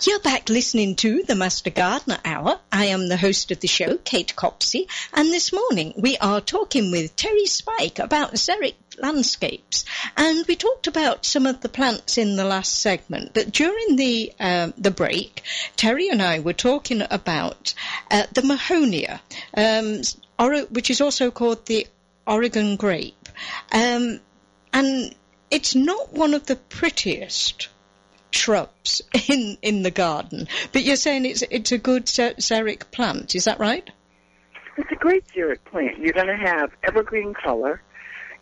[0.00, 2.58] You're back listening to the Master Gardener Hour.
[2.72, 6.90] I am the host of the show, Kate Copsey, and this morning we are talking
[6.90, 9.84] with Terry Spike about xeric landscapes,
[10.16, 13.34] and we talked about some of the plants in the last segment.
[13.34, 15.42] But during the um, the break,
[15.76, 17.74] Terry and I were talking about
[18.10, 19.20] uh, the Mahonia,
[19.54, 20.00] um,
[20.38, 21.86] or, which is also called the
[22.26, 23.28] Oregon grape,
[23.70, 24.18] um,
[24.72, 25.14] and
[25.50, 27.68] it's not one of the prettiest
[28.34, 30.48] shrubs in in the garden.
[30.72, 33.88] But you're saying it's it's a good xeric plant, is that right?
[34.76, 35.98] It's a great xeric plant.
[35.98, 37.80] You're going to have evergreen color.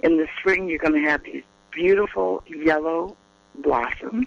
[0.01, 3.17] In the spring, you're going to have these beautiful yellow
[3.55, 4.27] blossoms,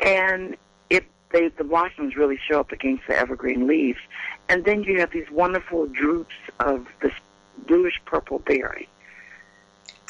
[0.00, 0.56] and
[0.88, 3.98] it they the blossoms really show up against the evergreen leaves,
[4.48, 7.14] and then you have these wonderful droops of this
[7.66, 8.88] bluish purple berry.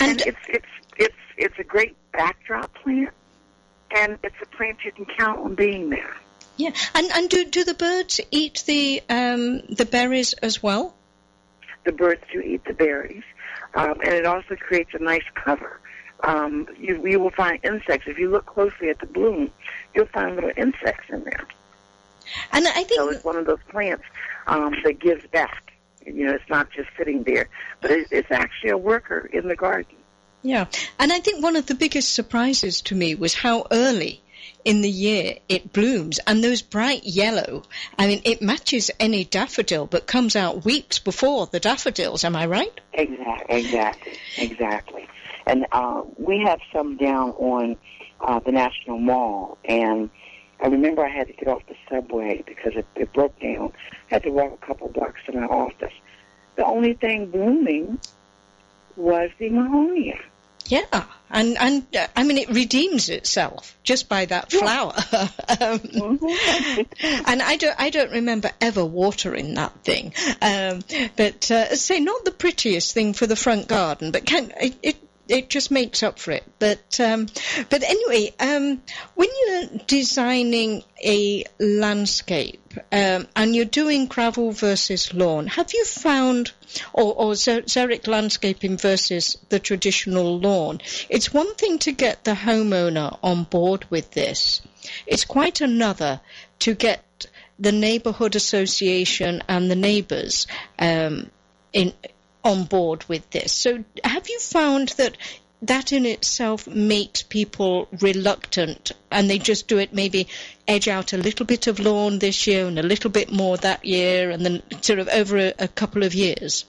[0.00, 3.10] And, and it's it's it's it's a great backdrop plant
[3.96, 6.16] and it's a plant you can count on being there.
[6.56, 10.94] Yeah, and and do do the birds eat the um, the berries as well?
[11.84, 13.22] The birds do eat the berries,
[13.74, 15.80] um, and it also creates a nice cover
[16.24, 18.06] um, you, you will find insects.
[18.06, 19.50] If you look closely at the bloom,
[19.94, 21.46] you'll find little insects in there.
[22.52, 24.04] And I think so it's one of those plants
[24.46, 25.72] um, that gives back.
[26.06, 27.48] You know, it's not just sitting there,
[27.80, 29.96] but it's, it's actually a worker in the garden.
[30.42, 30.66] Yeah,
[30.98, 34.22] and I think one of the biggest surprises to me was how early
[34.64, 37.62] in the year it blooms and those bright yellow
[37.98, 42.44] i mean it matches any daffodil but comes out weeks before the daffodils am i
[42.44, 45.08] right exactly exactly exactly
[45.46, 47.76] and uh, we have some down on
[48.20, 50.10] uh, the national mall and
[50.62, 53.72] I remember I had to get off the subway because it, it broke down.
[54.10, 55.92] I had to walk a couple blocks to my office.
[56.56, 57.98] The only thing blooming
[58.96, 60.18] was the mahonia.
[60.70, 64.94] Yeah, and and uh, I mean it redeems itself just by that flower.
[65.12, 67.22] um, mm-hmm.
[67.26, 70.14] and I don't I don't remember ever watering that thing.
[70.40, 70.84] Um,
[71.16, 75.09] but uh, say not the prettiest thing for the front garden, but can it, it
[75.30, 76.44] it just makes up for it.
[76.58, 77.26] But um,
[77.70, 78.82] but anyway, um,
[79.14, 82.60] when you're designing a landscape
[82.92, 86.52] um, and you're doing gravel versus lawn, have you found
[86.92, 90.80] or, or xeric landscaping versus the traditional lawn?
[91.08, 94.62] It's one thing to get the homeowner on board with this.
[95.06, 96.20] It's quite another
[96.60, 97.26] to get
[97.58, 100.46] the neighbourhood association and the neighbours
[100.78, 101.30] um,
[101.72, 101.92] in
[102.44, 103.52] on board with this.
[103.52, 105.16] So have you found that
[105.62, 110.26] that in itself makes people reluctant and they just do it maybe
[110.66, 113.84] edge out a little bit of lawn this year and a little bit more that
[113.84, 116.64] year and then sort of over a, a couple of years?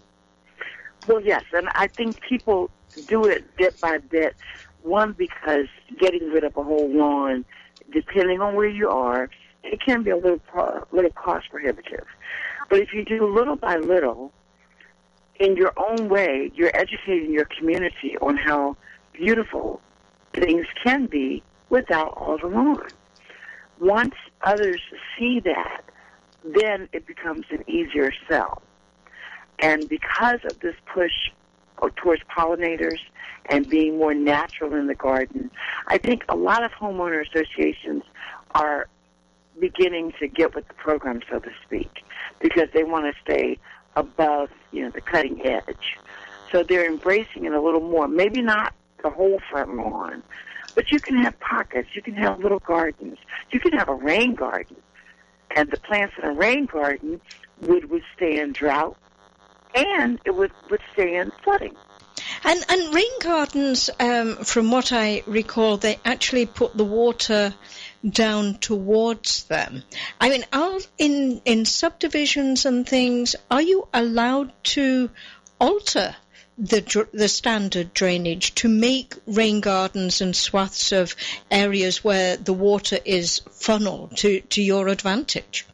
[1.07, 2.69] Well, yes, and I think people
[3.07, 4.35] do it bit by bit.
[4.83, 5.67] One, because
[5.99, 7.45] getting rid of a whole lawn,
[7.91, 9.29] depending on where you are,
[9.63, 10.41] it can be a little,
[10.91, 12.05] little cost prohibitive.
[12.69, 14.31] But if you do little by little,
[15.41, 18.77] in your own way, you're educating your community on how
[19.11, 19.81] beautiful
[20.33, 22.87] things can be without all the lawn.
[23.79, 24.79] Once others
[25.17, 25.81] see that,
[26.43, 28.61] then it becomes an easier sell.
[29.57, 31.11] And because of this push
[31.95, 32.99] towards pollinators
[33.47, 35.49] and being more natural in the garden,
[35.87, 38.03] I think a lot of homeowner associations
[38.53, 38.87] are
[39.59, 42.03] beginning to get with the program, so to speak,
[42.39, 43.57] because they want to stay
[43.95, 45.97] above, you know, the cutting edge.
[46.51, 48.07] So they're embracing it a little more.
[48.07, 48.73] Maybe not
[49.03, 50.23] the whole front lawn,
[50.75, 51.89] but you can have pockets.
[51.93, 53.17] You can have little gardens.
[53.51, 54.77] You can have a rain garden.
[55.55, 57.19] And the plants in a rain garden
[57.61, 58.97] would withstand drought
[59.75, 61.75] and it would withstand flooding.
[62.43, 67.53] And, and rain gardens, um, from what I recall, they actually put the water
[68.07, 69.83] down towards them.
[70.19, 75.09] I mean, are in in subdivisions and things, are you allowed to
[75.59, 76.15] alter
[76.57, 81.15] the the standard drainage to make rain gardens and swaths of
[81.49, 85.65] areas where the water is funneled to to your advantage?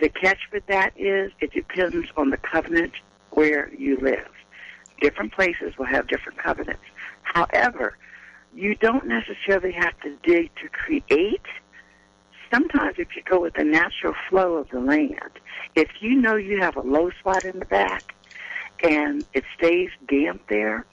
[0.00, 2.92] The catch with that is it depends on the covenant
[3.30, 4.28] where you live.
[5.00, 6.82] Different places will have different covenants.
[7.22, 7.96] However,
[8.54, 11.40] you don't necessarily have to dig to create
[12.52, 15.40] sometimes if you go with the natural flow of the land,
[15.74, 18.14] if you know you have a low spot in the back
[18.82, 20.84] and it stays damp there,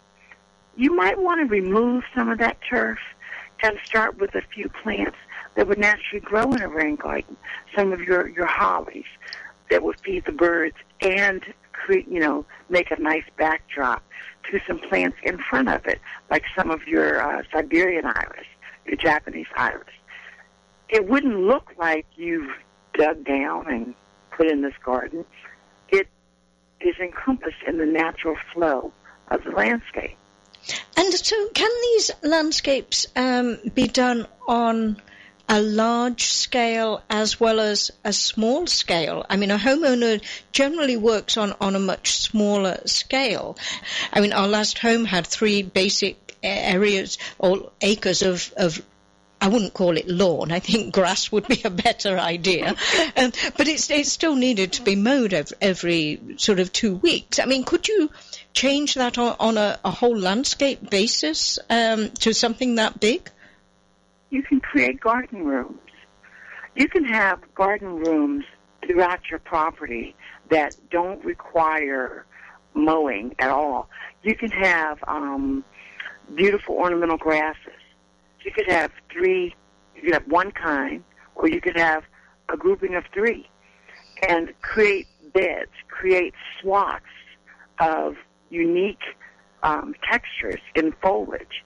[0.75, 2.99] you might want to remove some of that turf
[3.61, 5.17] and start with a few plants
[5.55, 7.35] that would naturally grow in a rain garden.
[7.75, 9.03] Some of your, your hollies
[9.69, 11.43] that would feed the birds and
[11.89, 14.03] create, you know, make a nice backdrop
[14.51, 15.99] to some plants in front of it,
[16.29, 18.47] like some of your uh, Siberian iris,
[18.85, 19.87] your Japanese iris
[20.89, 22.51] it wouldn't look like you've
[22.93, 23.93] dug down and
[24.31, 25.23] put in this garden.
[25.89, 26.07] It
[26.81, 28.91] is encompassed in the natural flow
[29.29, 30.17] of the landscape.
[30.97, 35.01] And so, can these landscapes um, be done on
[35.49, 39.25] a large scale as well as a small scale?
[39.29, 43.57] I mean, a homeowner generally works on, on a much smaller scale.
[44.13, 48.81] I mean, our last home had three basic areas or acres of, of
[49.41, 50.51] I wouldn't call it lawn.
[50.51, 52.75] I think grass would be a better idea.
[53.15, 57.39] Um, but it's, it still needed to be mowed every, every, sort of two weeks.
[57.39, 58.11] I mean, could you
[58.53, 63.29] change that on, on a, a, whole landscape basis um, to something that big?
[64.29, 65.79] You can create garden rooms.
[66.75, 68.45] You can have garden rooms
[68.85, 70.15] throughout your property
[70.49, 72.25] that don't require
[72.73, 73.89] mowing at all.
[74.23, 75.63] You can have um,
[76.35, 77.73] beautiful ornamental grasses
[78.43, 79.55] you could have three,
[79.95, 81.03] you could have one kind,
[81.35, 82.03] or you could have
[82.49, 83.49] a grouping of three,
[84.27, 87.05] and create beds, create swaths
[87.79, 88.15] of
[88.49, 89.03] unique
[89.63, 91.63] um, textures in foliage,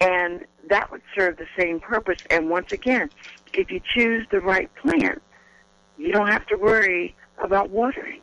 [0.00, 2.18] And that would serve the same purpose.
[2.30, 3.10] And once again,
[3.52, 5.22] if you choose the right plant,
[5.96, 8.20] you don't have to worry about watering.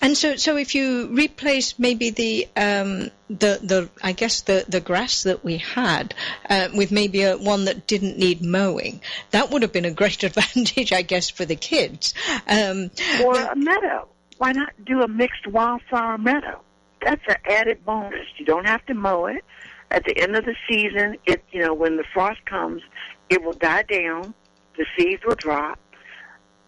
[0.00, 4.80] And so, so if you replace maybe the um, the the I guess the the
[4.80, 6.14] grass that we had
[6.48, 9.00] uh, with maybe a, one that didn't need mowing,
[9.32, 12.14] that would have been a great advantage, I guess, for the kids.
[12.46, 12.90] Um,
[13.24, 14.08] or a meadow.
[14.38, 16.60] Why not do a mixed wildflower meadow?
[17.04, 18.26] That's an added bonus.
[18.36, 19.44] You don't have to mow it.
[19.90, 22.82] At the end of the season, it you know when the frost comes,
[23.30, 24.34] it will die down.
[24.76, 25.78] The seeds will drop.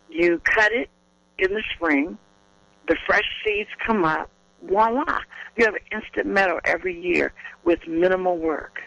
[0.09, 0.89] You cut it
[1.39, 2.19] in the spring
[2.91, 4.29] the fresh seeds come up,
[4.63, 5.21] voila,
[5.57, 7.33] you have an instant meadow every year
[7.65, 8.83] with minimal work.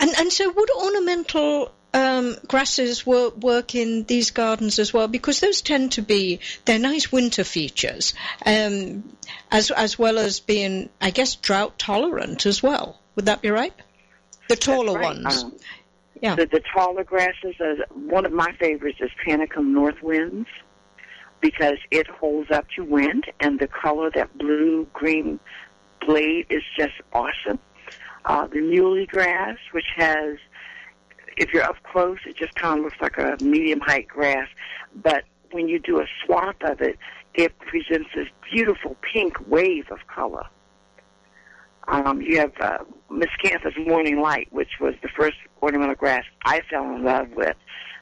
[0.00, 5.06] And and so would ornamental um, grasses work, work in these gardens as well?
[5.06, 8.14] Because those tend to be they're nice winter features,
[8.44, 9.04] um,
[9.52, 12.99] as as well as being, I guess, drought tolerant as well.
[13.16, 13.74] Would that be right?
[14.48, 15.16] The taller right.
[15.16, 15.44] ones.
[15.44, 15.56] Um,
[16.20, 16.34] yeah.
[16.34, 17.54] The, the taller grasses.
[17.60, 20.46] Uh, one of my favorites is Panicum northwinds
[21.40, 25.40] because it holds up to wind and the color, that blue green
[26.06, 27.58] blade is just awesome.
[28.26, 30.36] Uh, the muhly grass, which has,
[31.36, 34.48] if you're up close, it just kind of looks like a medium height grass,
[35.02, 36.98] but when you do a swath of it,
[37.34, 40.44] it presents this beautiful pink wave of color.
[41.88, 42.78] Um, you have uh,
[43.10, 47.56] Miscanthus morning light, which was the first ornamental grass I fell in love with.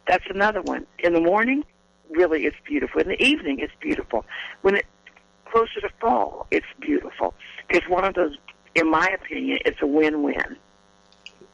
[0.07, 0.87] That's another one.
[0.99, 1.65] In the morning,
[2.11, 3.01] really it's beautiful.
[3.01, 4.25] In the evening, it's beautiful.
[4.63, 4.87] When it
[5.47, 7.35] closer to fall, it's beautiful.
[7.71, 8.37] It's one of those,
[8.75, 10.57] in my opinion, it's a win-win.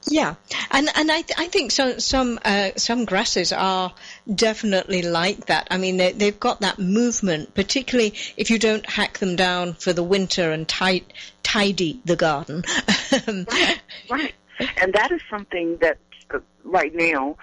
[0.07, 0.35] Yeah,
[0.70, 3.95] and and I th- I think some some uh, some grasses are
[4.33, 5.66] definitely like that.
[5.70, 9.95] I mean, they, they've got that movement, particularly if you don't hack them down for
[9.95, 11.11] the winter and tight
[11.55, 12.65] tidy the garden.
[13.13, 13.81] right,
[14.11, 14.35] right,
[14.81, 15.99] and that is something that
[16.33, 17.37] uh, right now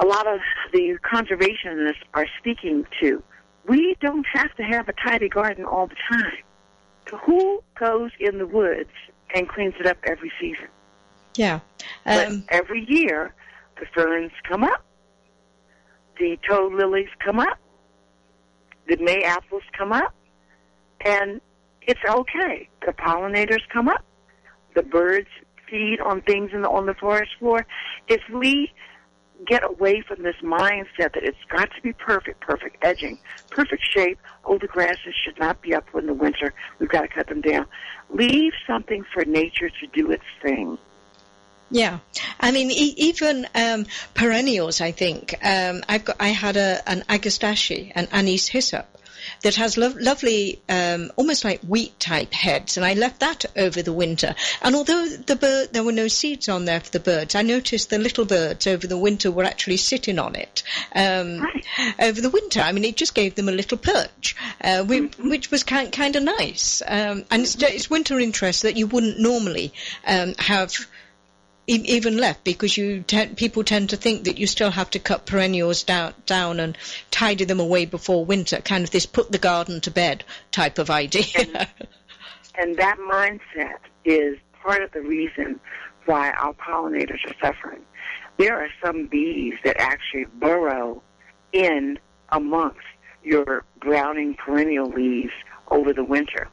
[0.00, 0.40] a lot of
[0.72, 3.22] the conservationists are speaking to.
[3.68, 7.22] We don't have to have a tidy garden all the time.
[7.24, 8.90] Who goes in the woods
[9.34, 10.68] and cleans it up every season?
[11.36, 11.60] Yeah.
[12.04, 13.34] Um, but every year,
[13.78, 14.84] the ferns come up,
[16.18, 17.58] the toad lilies come up,
[18.88, 20.12] the May apples come up,
[21.04, 21.40] and
[21.86, 22.68] it's okay.
[22.84, 24.04] The pollinators come up,
[24.74, 25.28] the birds
[25.68, 27.66] feed on things in the, on the forest floor.
[28.08, 28.72] If we
[29.46, 33.18] get away from this mindset that it's got to be perfect, perfect edging,
[33.50, 34.18] perfect shape.
[34.44, 36.54] Oh, the grasses should not be up in the winter.
[36.78, 37.66] We've got to cut them down.
[38.10, 40.78] Leave something for nature to do its thing.
[41.70, 41.98] Yeah,
[42.38, 44.80] I mean, e- even um, perennials.
[44.80, 46.16] I think um, I've got.
[46.20, 48.86] I had a, an agastache, an anise hyssop,
[49.42, 53.82] that has lo- lovely, um, almost like wheat type heads, and I left that over
[53.82, 54.34] the winter.
[54.62, 57.90] And although the bird, there were no seeds on there for the birds, I noticed
[57.90, 60.62] the little birds over the winter were actually sitting on it
[60.94, 61.64] um, right.
[62.00, 62.60] over the winter.
[62.60, 65.30] I mean, it just gave them a little perch, uh, which, mm-hmm.
[65.30, 66.82] which, was kind kind of nice.
[66.86, 69.72] Um, and it's, it's winter interest that you wouldn't normally
[70.06, 70.74] um, have
[71.66, 75.26] even left because you te- people tend to think that you still have to cut
[75.26, 76.78] perennials down, down and
[77.10, 80.90] tidy them away before winter, kind of this put the garden to bed type of
[80.90, 81.24] idea.
[81.38, 81.68] and,
[82.56, 85.58] and that mindset is part of the reason
[86.04, 87.82] why our pollinators are suffering.
[88.38, 91.02] There are some bees that actually burrow
[91.52, 91.98] in
[92.28, 92.78] amongst
[93.24, 95.32] your browning perennial leaves
[95.68, 96.48] over the winter.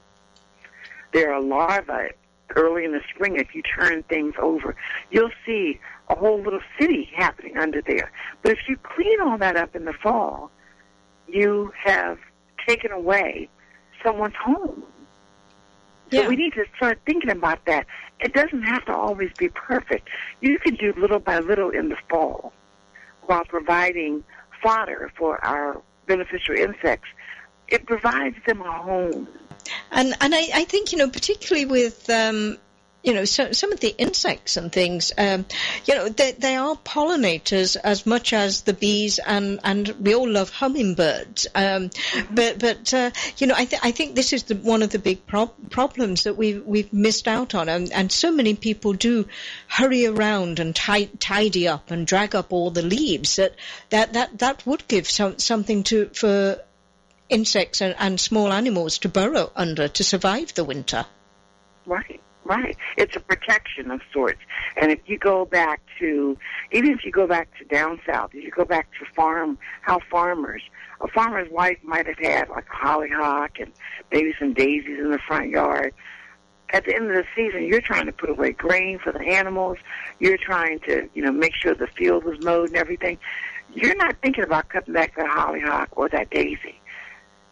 [1.11, 2.13] There are larvae
[2.55, 4.75] early in the spring, if you turn things over,
[5.11, 5.79] you'll see
[6.09, 8.11] a whole little city happening under there.
[8.41, 10.51] But if you clean all that up in the fall,
[11.27, 12.17] you have
[12.67, 13.49] taken away
[14.03, 14.83] someone's home.
[16.11, 16.27] So yeah.
[16.27, 17.87] we need to start thinking about that.
[18.19, 20.09] It doesn't have to always be perfect.
[20.41, 22.53] You can do little by little in the fall
[23.23, 24.23] while providing
[24.61, 27.07] fodder for our beneficial insects.
[27.67, 29.27] It provides them a home.
[29.91, 32.57] And and I, I think you know particularly with um,
[33.03, 35.45] you know so, some of the insects and things um,
[35.85, 40.29] you know they, they are pollinators as much as the bees and and we all
[40.29, 42.35] love hummingbirds um, mm-hmm.
[42.35, 44.99] but but uh, you know I, th- I think this is the, one of the
[44.99, 49.27] big pro- problems that we've we've missed out on and, and so many people do
[49.67, 53.55] hurry around and t- tidy up and drag up all the leaves that
[53.89, 56.59] that that, that would give some, something to for
[57.33, 61.05] insects and, and small animals to burrow under to survive the winter.
[61.85, 62.21] Right.
[62.45, 62.75] Right.
[62.97, 64.41] It's a protection of sorts.
[64.75, 66.37] And if you go back to,
[66.73, 69.99] even if you go back to down south, if you go back to farm, how
[70.11, 70.61] farmers,
[70.99, 73.71] a farmer's wife might have had like a hollyhock and
[74.11, 75.93] maybe some daisies in the front yard.
[76.73, 79.77] at the end of the season, you're trying to put away grain for the animals.
[80.19, 83.19] You're trying to, you know, make sure the field was mowed and everything.
[83.73, 86.79] You're not thinking about cutting back that hollyhock or that daisy.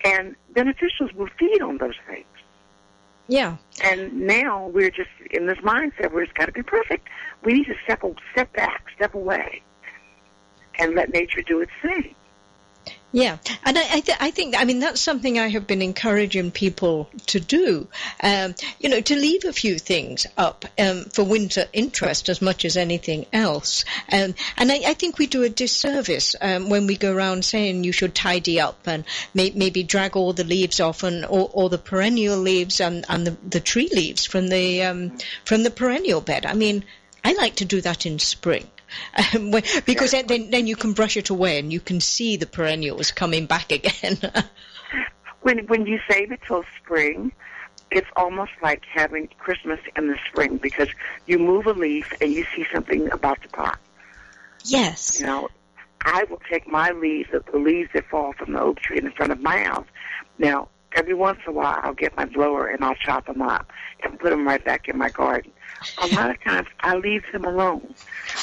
[0.04, 2.26] And beneficials will feed on those things.
[3.28, 3.58] Yeah.
[3.84, 7.08] And now we're just in this mindset where it's got to be perfect.
[7.46, 9.62] We need to step, step back, step away,
[10.80, 12.16] and let nature do its thing.
[13.14, 16.52] Yeah, and I, I, th- I, think I mean that's something I have been encouraging
[16.52, 17.88] people to do.
[18.24, 22.64] Um, you know, to leave a few things up um, for winter interest as much
[22.64, 23.84] as anything else.
[24.10, 27.84] Um, and I, I, think we do a disservice um, when we go around saying
[27.84, 29.04] you should tidy up and
[29.34, 33.28] may- maybe drag all the leaves off and all, or the perennial leaves and, and
[33.28, 36.46] the, the, tree leaves from the um, from the perennial bed.
[36.46, 36.86] I mean,
[37.26, 38.70] I like to do that in spring.
[39.34, 39.52] Um,
[39.86, 40.22] because yeah.
[40.24, 43.72] then then you can brush it away and you can see the perennials coming back
[43.72, 44.18] again.
[45.42, 47.32] when when you save it till spring,
[47.92, 50.90] it's almost like having Christmas in the spring because
[51.28, 53.80] you move a leaf and you see something about to pop.
[54.64, 55.20] Yes.
[55.20, 55.50] You know,
[56.06, 59.32] I will take my leaves, the leaves that fall from the oak tree in front
[59.32, 59.88] of my house.
[60.38, 63.72] Now, every once in a while, I'll get my blower and I'll chop them up
[64.04, 65.52] and put them right back in my garden.
[65.98, 67.94] A lot of times, I leave them alone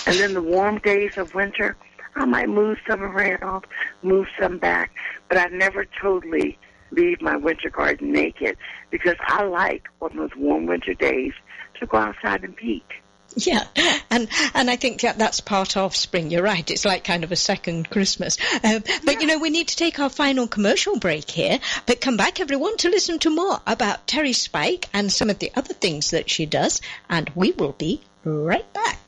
[0.07, 1.77] and then the warm days of winter,
[2.17, 3.67] I might move some around,
[4.03, 4.91] move some back,
[5.29, 6.59] but I never totally
[6.91, 8.57] leave my winter garden naked
[8.91, 11.33] because I like on those warm winter days
[11.79, 13.03] to go outside and peek.
[13.49, 13.65] Yeah,
[14.11, 16.31] and and I think that that's part of spring.
[16.31, 16.69] You're right.
[16.71, 18.37] It's like kind of a second Christmas.
[18.65, 19.21] Uh, but yeah.
[19.21, 21.61] you know, we need to take our final commercial break here.
[21.87, 25.53] But come back, everyone, to listen to more about Terry Spike and some of the
[25.55, 26.81] other things that she does.
[27.09, 28.99] And we will be right back.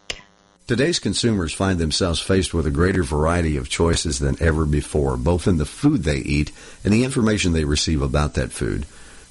[0.68, 5.48] Today's consumers find themselves faced with a greater variety of choices than ever before, both
[5.48, 6.52] in the food they eat
[6.84, 8.86] and the information they receive about that food.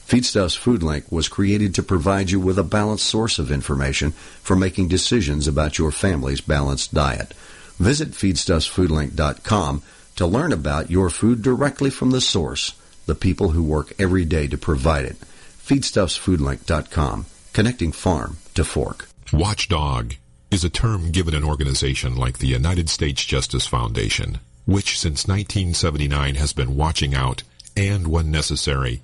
[0.09, 4.09] Feedstuffs FoodLink was created to provide you with a balanced source of information
[4.41, 7.35] for making decisions about your family's balanced diet.
[7.77, 9.83] Visit feedstuffsfoodlink.com
[10.15, 12.73] to learn about your food directly from the source,
[13.05, 15.17] the people who work every day to provide it.
[15.63, 19.09] Feedstuffsfoodlink.com, connecting farm to fork.
[19.31, 20.15] Watchdog
[20.49, 26.33] is a term given an organization like the United States Justice Foundation, which since 1979
[26.33, 27.43] has been watching out
[27.77, 29.03] and, when necessary,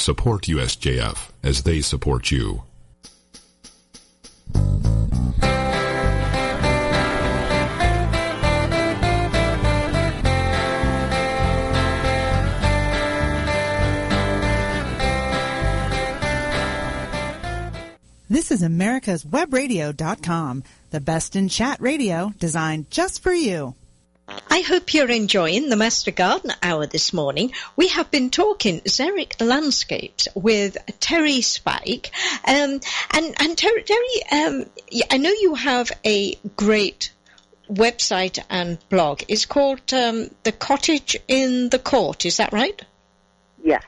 [0.00, 2.62] Support USJF as they support you.
[18.30, 23.74] This is America's Webradio.com, the best in chat radio designed just for you.
[24.50, 27.52] I hope you're enjoying the Master Gardener Hour this morning.
[27.76, 32.10] We have been talking Xeric Landscapes with Terry Spike.
[32.46, 32.80] Um,
[33.12, 34.66] and, and Terry, Terry um,
[35.10, 37.12] I know you have a great
[37.70, 39.22] website and blog.
[39.28, 42.80] It's called um, The Cottage in the Court, is that right?
[43.62, 43.84] Yes.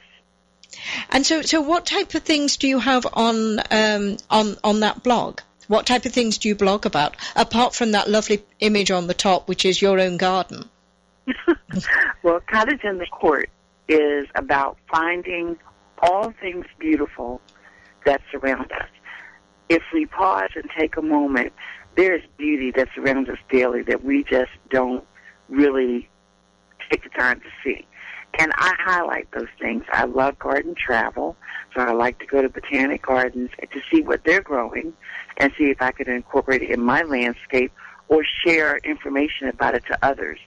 [1.10, 5.02] And so, so what type of things do you have on um, on on that
[5.02, 5.40] blog?
[5.70, 9.14] What type of things do you blog about, apart from that lovely image on the
[9.14, 10.68] top, which is your own garden?
[12.24, 13.48] well, Cottage in the Court
[13.88, 15.56] is about finding
[16.02, 17.40] all things beautiful
[18.04, 18.88] that surround us.
[19.68, 21.52] If we pause and take a moment,
[21.94, 25.04] there's beauty that surrounds us daily that we just don't
[25.48, 26.08] really
[26.90, 27.86] take the time to see.
[28.40, 29.84] And I highlight those things.
[29.92, 31.36] I love garden travel,
[31.74, 34.92] so I like to go to botanic gardens to see what they're growing
[35.36, 37.72] and see if I could incorporate it in my landscape
[38.08, 40.38] or share information about it to others.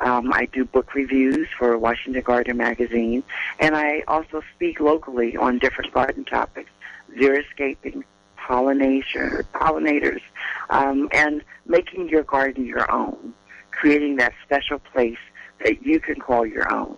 [0.00, 3.22] Um, I do book reviews for Washington Garden Magazine,
[3.58, 6.70] and I also speak locally on different garden topics,
[7.16, 8.02] xeriscaping,
[8.36, 10.22] pollination, pollinators,
[10.70, 13.34] um, and making your garden your own,
[13.72, 15.18] creating that special place
[15.64, 16.96] that you can call your own.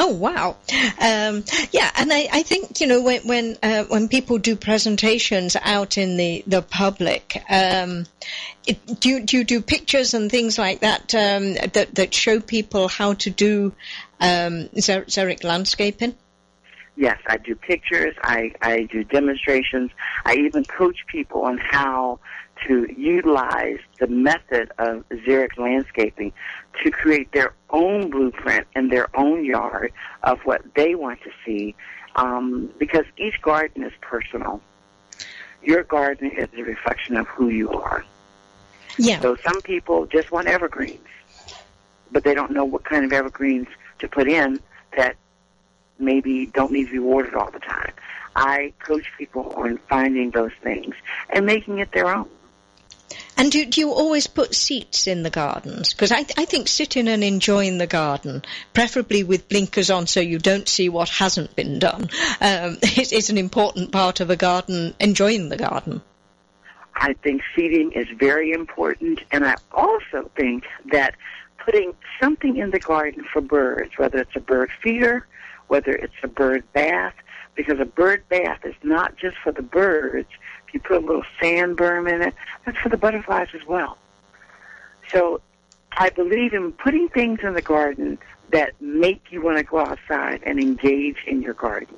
[0.00, 0.50] Oh wow,
[1.00, 1.42] um,
[1.72, 5.98] yeah, and I, I, think you know when when uh, when people do presentations out
[5.98, 8.06] in the the public, um,
[8.64, 12.38] it, do you, do you do pictures and things like that um, that that show
[12.38, 13.72] people how to do
[14.20, 16.14] um, xeric landscaping?
[16.94, 18.14] Yes, I do pictures.
[18.22, 19.90] I, I do demonstrations.
[20.24, 22.20] I even coach people on how
[22.66, 26.32] to utilize the method of xeric landscaping
[26.82, 29.92] to create their own blueprint in their own yard
[30.22, 31.74] of what they want to see
[32.16, 34.60] um, because each garden is personal.
[35.62, 38.04] Your garden is a reflection of who you are.
[38.98, 39.20] Yeah.
[39.20, 41.06] So some people just want evergreens,
[42.10, 43.68] but they don't know what kind of evergreens
[44.00, 44.60] to put in
[44.96, 45.16] that
[45.98, 47.92] maybe don't need to be watered all the time.
[48.34, 50.94] I coach people on finding those things
[51.30, 52.28] and making it their own.
[53.38, 55.94] And do, do you always put seats in the gardens?
[55.94, 58.42] Because I, I think sitting and enjoying the garden,
[58.74, 62.10] preferably with blinkers on so you don't see what hasn't been done,
[62.40, 66.02] um, is, is an important part of a garden, enjoying the garden.
[66.96, 71.14] I think seating is very important, and I also think that
[71.64, 75.28] putting something in the garden for birds, whether it's a bird feeder,
[75.68, 77.14] whether it's a bird bath,
[77.54, 80.28] because a bird bath is not just for the birds,
[80.72, 83.98] you put a little sand berm in it, that's for the butterflies as well.
[85.12, 85.40] So
[85.92, 88.18] I believe in putting things in the garden
[88.50, 91.96] that make you want to go outside and engage in your garden.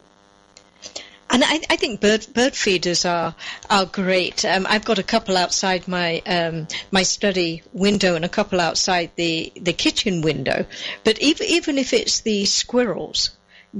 [1.33, 3.37] And I, I, think bird bird feeders are
[3.69, 4.45] are great.
[4.45, 9.13] Um, I've got a couple outside my um, my study window and a couple outside
[9.15, 10.67] the, the kitchen window.
[11.05, 13.31] But even even if it's the squirrels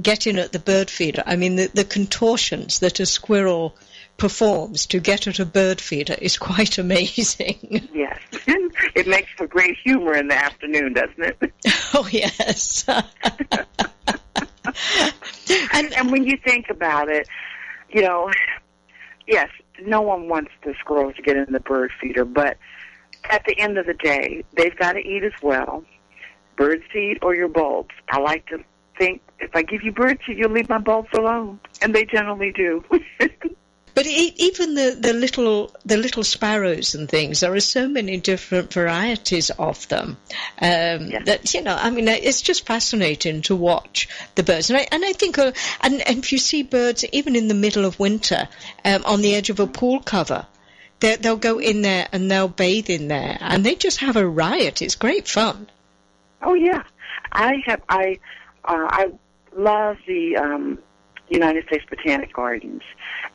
[0.01, 3.75] getting at the bird feeder, I mean the, the contortions that a squirrel
[4.21, 7.89] performs to get at a bird feeder is quite amazing.
[7.91, 8.19] Yes.
[8.95, 11.53] it makes for great humor in the afternoon, doesn't it?
[11.93, 12.85] Oh, yes.
[15.73, 17.27] and, and when you think about it,
[17.89, 18.31] you know,
[19.27, 19.49] yes,
[19.81, 22.57] no one wants the squirrels to get in the bird feeder, but
[23.29, 25.83] at the end of the day, they've got to eat as well.
[26.55, 27.93] Bird seed or your bulbs.
[28.07, 28.63] I like to
[28.97, 32.53] think if I give you bird seed, you'll leave my bulbs alone, and they generally
[32.53, 32.85] do.
[33.93, 38.71] But even the, the little the little sparrows and things, there are so many different
[38.71, 40.17] varieties of them
[40.61, 41.75] um, that you know.
[41.75, 45.51] I mean, it's just fascinating to watch the birds, and I and I think, uh,
[45.81, 48.47] and, and if you see birds even in the middle of winter
[48.85, 50.45] um, on the edge of a pool cover,
[50.99, 54.81] they'll go in there and they'll bathe in there, and they just have a riot.
[54.81, 55.67] It's great fun.
[56.41, 56.83] Oh yeah,
[57.31, 58.19] I have I
[58.63, 59.11] uh, I
[59.55, 60.79] love the um,
[61.31, 62.83] United States Botanic Gardens.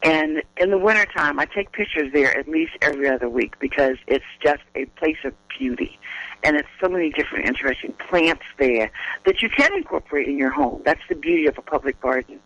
[0.02, 4.24] And in the wintertime, I take pictures there at least every other week because it's
[4.42, 5.98] just a place of beauty.
[6.44, 8.90] And it's so many different interesting plants there
[9.24, 10.82] that you can incorporate in your home.
[10.84, 12.38] That's the beauty of a public garden.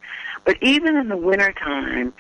[0.45, 2.15] But even in the wintertime,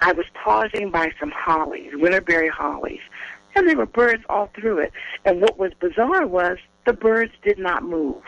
[0.00, 3.00] I was pausing by some hollies, winterberry hollies,
[3.54, 4.92] and there were birds all through it.
[5.24, 8.22] And what was bizarre was the birds did not move.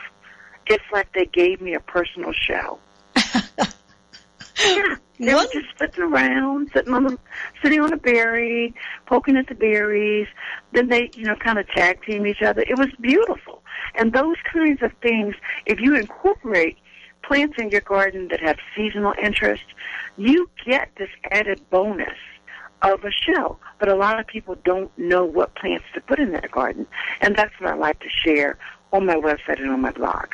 [0.66, 2.78] It's like they gave me a personal show.
[4.56, 7.18] Yeah, they were just sitting around, sitting on the,
[7.62, 8.74] sitting on a berry,
[9.06, 10.28] poking at the berries.
[10.72, 12.62] Then they, you know, kind of tag team each other.
[12.62, 13.62] It was beautiful.
[13.94, 15.34] And those kinds of things,
[15.66, 16.78] if you incorporate
[17.22, 19.64] plants in your garden that have seasonal interest,
[20.16, 22.18] you get this added bonus
[22.82, 23.58] of a show.
[23.78, 26.86] But a lot of people don't know what plants to put in their garden.
[27.20, 28.58] And that's what I like to share
[28.92, 30.26] on my website and on my blog.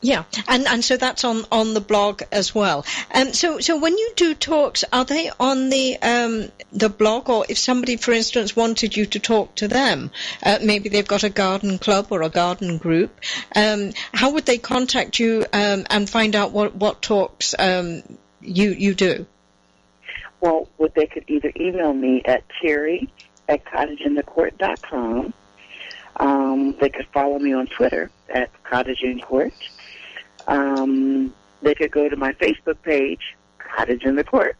[0.00, 2.86] Yeah, and and so that's on, on the blog as well.
[3.12, 7.44] Um, so so when you do talks, are they on the um, the blog, or
[7.48, 10.12] if somebody, for instance, wanted you to talk to them,
[10.44, 13.10] uh, maybe they've got a garden club or a garden group,
[13.56, 18.04] um, how would they contact you um, and find out what what talks um,
[18.40, 19.26] you you do?
[20.40, 23.08] Well, they could either email me at terry
[23.48, 25.34] at cottageinthecourt.com.
[26.18, 29.52] Um, they could follow me on Twitter at Cottage in Court
[30.48, 31.32] um,
[31.62, 34.56] they could go to my Facebook page, Cottage in the Court,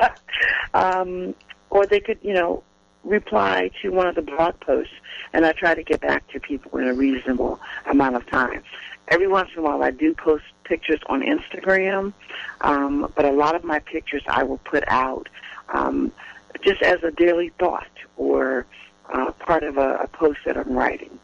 [0.74, 1.34] um,
[1.70, 2.62] or they could, you know,
[3.04, 4.92] reply to one of the blog posts,
[5.32, 8.62] and I try to get back to people in a reasonable amount of time.
[9.08, 12.12] Every once in a while, I do post pictures on Instagram,
[12.60, 15.28] um, but a lot of my pictures I will put out
[15.72, 16.12] um,
[16.62, 18.66] just as a daily thought or
[19.12, 21.18] uh, part of a, a post that I'm writing.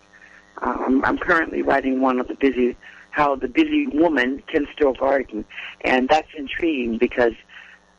[0.62, 2.76] Um, I'm currently writing one of the busy
[3.16, 5.46] how the busy woman can still garden.
[5.80, 7.32] And that's intriguing because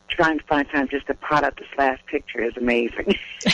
[0.09, 3.15] trying to find time just to pot up this last picture is amazing.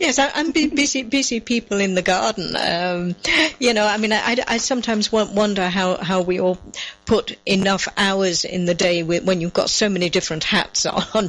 [0.00, 2.56] yes, I, am busy, busy people in the garden.
[2.56, 3.14] Um,
[3.58, 6.58] you know, I mean, I, I sometimes wonder how, how we all
[7.04, 11.28] put enough hours in the day when you've got so many different hats on.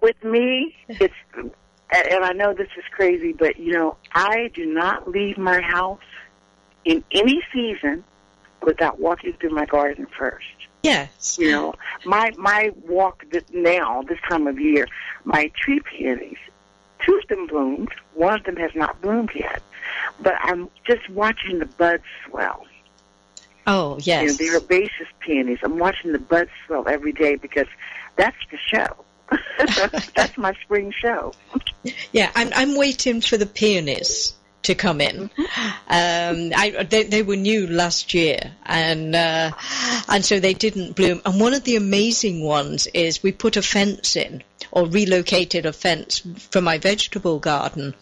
[0.00, 5.08] With me, it's, and I know this is crazy, but you know, I do not
[5.08, 6.00] leave my house
[6.84, 8.04] in any season
[8.62, 10.46] without walking through my garden first.
[10.82, 11.38] Yes.
[11.38, 11.74] You know,
[12.04, 14.88] my my walk this, now this time of year,
[15.24, 16.38] my tree peonies,
[17.04, 17.90] two of them bloomed.
[18.14, 19.62] One of them has not bloomed yet,
[20.20, 22.66] but I'm just watching the buds swell.
[23.66, 24.22] Oh yes.
[24.22, 25.58] You know, the herbaceous peonies.
[25.62, 27.68] I'm watching the buds swell every day because
[28.16, 29.04] that's the show.
[30.16, 31.32] that's my spring show.
[32.12, 35.30] Yeah, I'm I'm waiting for the peonies to come in.
[35.88, 39.52] Um, I, they, they were new last year, and uh,
[40.08, 41.20] and so they didn't bloom.
[41.24, 45.72] And one of the amazing ones is we put a fence in, or relocated a
[45.72, 47.94] fence for my vegetable garden,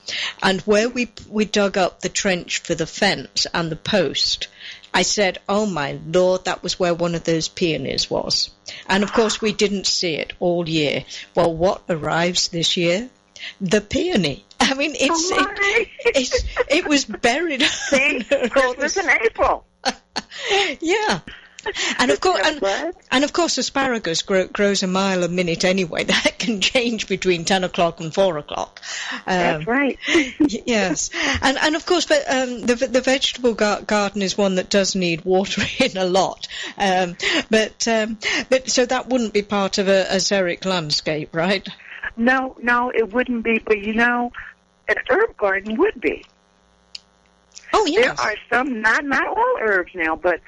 [0.42, 4.48] and where we we dug up the trench for the fence and the post.
[4.92, 8.50] I said, "Oh my lord, that was where one of those peonies was."
[8.86, 11.04] And of course, we didn't see it all year.
[11.34, 13.08] Well, what arrives this year?
[13.60, 14.44] The peony.
[14.60, 17.62] I mean, it's Oh, it, it's it was buried.
[17.90, 19.64] See, under all Christmas in April.
[20.80, 21.20] yeah.
[21.98, 26.04] And of course, and, and of course, asparagus grow, grows a mile a minute anyway.
[26.10, 28.80] That can change between ten o'clock and four o'clock.
[29.12, 29.98] Um, That's right.
[30.38, 31.10] yes,
[31.42, 34.94] and and of course, but um, the the vegetable gar- garden is one that does
[34.94, 36.48] need watering a lot.
[36.78, 37.16] Um,
[37.50, 38.18] but um,
[38.48, 41.68] but so that wouldn't be part of a, a xeric landscape, right?
[42.20, 43.60] No, no, it wouldn't be.
[43.60, 44.30] But you know,
[44.88, 46.22] an herb garden would be.
[47.72, 48.20] Oh yes.
[48.20, 50.40] There are some, not not all herbs now, but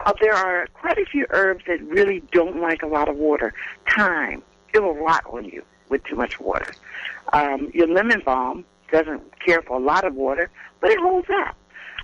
[0.00, 3.54] uh, there are quite a few herbs that really don't like a lot of water.
[3.88, 4.42] Thyme,
[4.72, 6.74] it will rot on you with too much water.
[7.32, 10.50] Um, your lemon balm doesn't care for a lot of water,
[10.80, 11.56] but it holds up.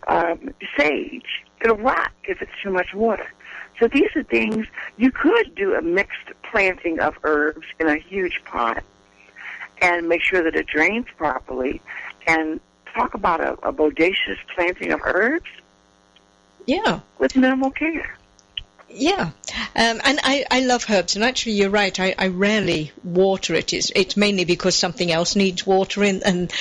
[0.06, 3.26] Um, sage, it'll rot if it's too much water.
[3.80, 8.40] So these are things you could do a mixed planting of herbs in a huge
[8.44, 8.84] pot
[9.80, 11.80] and make sure that it drains properly
[12.26, 12.60] and
[12.94, 15.50] talk about a, a bodacious planting of herbs
[16.66, 17.00] yeah.
[17.18, 18.16] with minimal care.
[18.92, 19.30] Yeah,
[19.76, 21.98] um, and I, I love herbs, and actually you're right.
[21.98, 23.72] I, I rarely water it.
[23.72, 26.22] It's it's mainly because something else needs watering.
[26.24, 26.52] And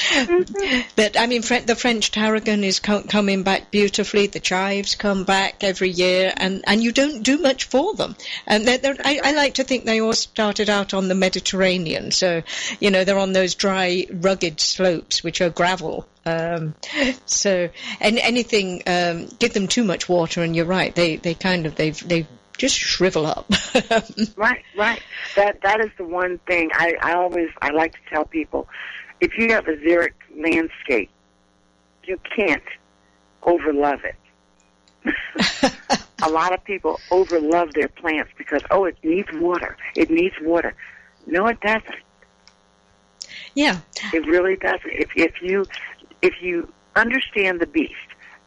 [0.95, 4.27] but I mean, the French tarragon is co- coming back beautifully.
[4.27, 8.15] The chives come back every year, and, and you don't do much for them.
[8.45, 12.11] And they're, they're, I, I like to think they all started out on the Mediterranean,
[12.11, 12.43] so
[12.79, 16.07] you know they're on those dry, rugged slopes which are gravel.
[16.25, 16.75] Um,
[17.25, 20.93] so, and anything, um, give them too much water, and you're right.
[20.93, 23.49] They they kind of they they just shrivel up.
[24.35, 25.01] Right, right.
[25.35, 28.67] That that is the one thing I, I always I like to tell people.
[29.21, 31.09] If you have a xeric landscape,
[32.03, 32.63] you can't
[33.43, 34.15] overlove it.
[36.23, 39.77] a lot of people overlove their plants because oh it needs water.
[39.95, 40.73] It needs water.
[41.25, 41.83] No it doesn't.
[43.55, 43.79] yeah,
[44.13, 44.91] It really doesn't.
[44.91, 45.65] If if you
[46.21, 47.93] if you understand the beast,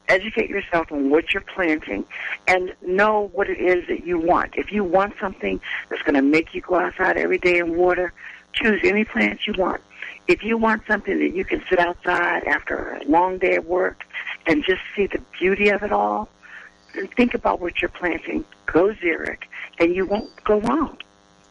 [0.09, 2.05] educate yourself on what you're planting,
[2.47, 4.55] and know what it is that you want.
[4.57, 8.13] If you want something that's going to make you go outside every day and water,
[8.53, 9.81] choose any plant you want.
[10.29, 14.05] If you want something that you can sit outside after a long day of work
[14.47, 16.29] and just see the beauty of it all,
[17.17, 18.45] think about what you're planting.
[18.67, 19.39] Go xeric,
[19.79, 20.99] and you won't go wrong.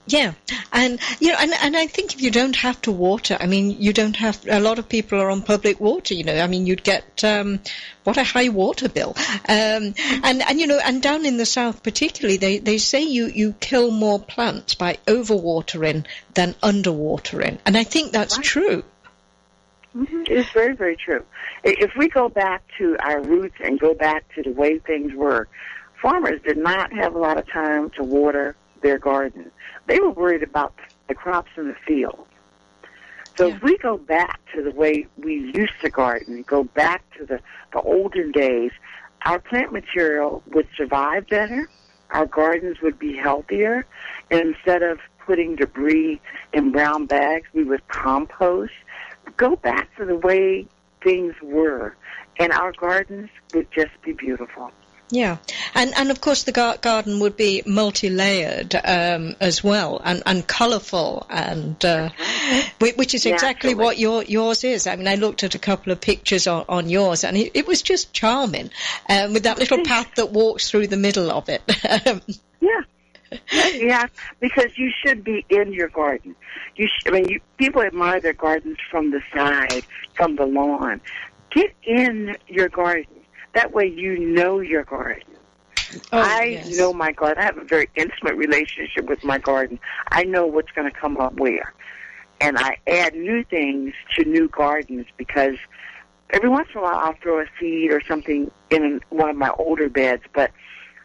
[0.07, 0.33] Yeah,
[0.73, 3.77] and you know, and and I think if you don't have to water, I mean,
[3.79, 4.45] you don't have.
[4.49, 6.13] A lot of people are on public water.
[6.13, 7.59] You know, I mean, you'd get um,
[8.03, 9.15] what a high water bill.
[9.47, 9.93] Um,
[10.23, 13.53] and and you know, and down in the south particularly, they they say you you
[13.59, 18.45] kill more plants by overwatering than underwatering, and I think that's Right.
[18.45, 18.83] true.
[19.95, 20.29] Mhm.
[20.29, 21.23] It's very, very true.
[21.63, 25.47] If we go back to our roots and go back to the way things were,
[26.01, 29.51] farmers did not have a lot of time to water their garden.
[29.91, 30.73] They were worried about
[31.09, 32.25] the crops in the field.
[33.35, 33.55] So Yeah.
[33.55, 37.41] if we go back to the way we used to garden, go back to the,
[37.73, 38.71] the olden days,
[39.25, 41.67] our plant material would survive better,
[42.11, 43.85] our gardens would be healthier,
[44.29, 46.21] and instead of putting debris
[46.53, 48.71] in brown bags, we would compost.
[49.35, 50.67] Go back to the way
[51.03, 51.97] things were,
[52.39, 54.71] and our gardens would just be beautiful.
[55.13, 55.37] Yeah,
[55.75, 60.47] and and of course the gar- garden would be multi-layered um, as well, and and
[60.47, 62.09] colourful, and uh,
[62.79, 63.75] which is exactly Naturally.
[63.85, 64.87] what your yours is.
[64.87, 67.67] I mean, I looked at a couple of pictures on, on yours, and it, it
[67.67, 68.69] was just charming,
[69.09, 71.61] um, with that little path that walks through the middle of it.
[72.61, 72.81] Yeah.
[73.73, 74.05] yeah,
[74.39, 76.35] because you should be in your garden.
[76.75, 79.83] You sh- I mean, you, people admire their gardens from the side,
[80.13, 81.01] from the lawn.
[81.49, 83.05] Get in your garden.
[83.53, 85.23] That way you know your garden.
[86.11, 86.77] oh, I yes.
[86.77, 87.41] know my garden.
[87.41, 89.79] I have a very intimate relationship with my garden.
[90.09, 91.73] I know what's going to come up where.
[92.39, 95.57] And I add new things to new gardens because
[96.31, 99.51] every once in a while I'll throw a seed or something in one of my
[99.59, 100.51] older beds, but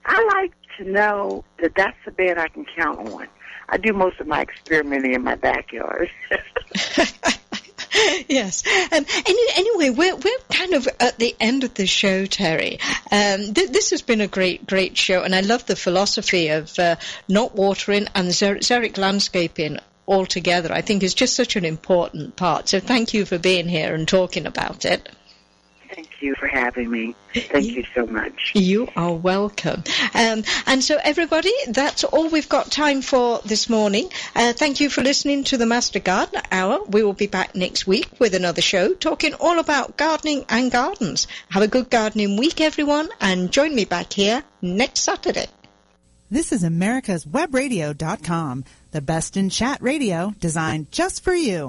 [0.06, 3.26] I like to know that that's the bed I can count on.
[3.68, 6.10] I do most of my experimenting in my backyard.
[8.28, 8.62] yes.
[8.92, 12.78] Um, any, anyway, we're we're kind of at the end of the show, Terry.
[13.10, 16.78] Um, th- this has been a great great show, and I love the philosophy of
[16.78, 16.96] uh,
[17.28, 20.72] not watering and xer- xeric landscaping altogether.
[20.72, 22.68] I think is just such an important part.
[22.68, 25.08] So thank you for being here and talking about it.
[25.90, 27.14] Thank you for having me.
[27.34, 28.52] Thank you so much.
[28.54, 29.84] You are welcome.
[30.14, 34.08] Um, and so, everybody, that's all we've got time for this morning.
[34.34, 36.84] Uh, thank you for listening to the Master Gardener Hour.
[36.84, 41.26] We will be back next week with another show talking all about gardening and gardens.
[41.50, 45.46] Have a good gardening week, everyone, and join me back here next Saturday.
[46.28, 51.64] This is America's Webradio.com, the best in chat radio designed just for you.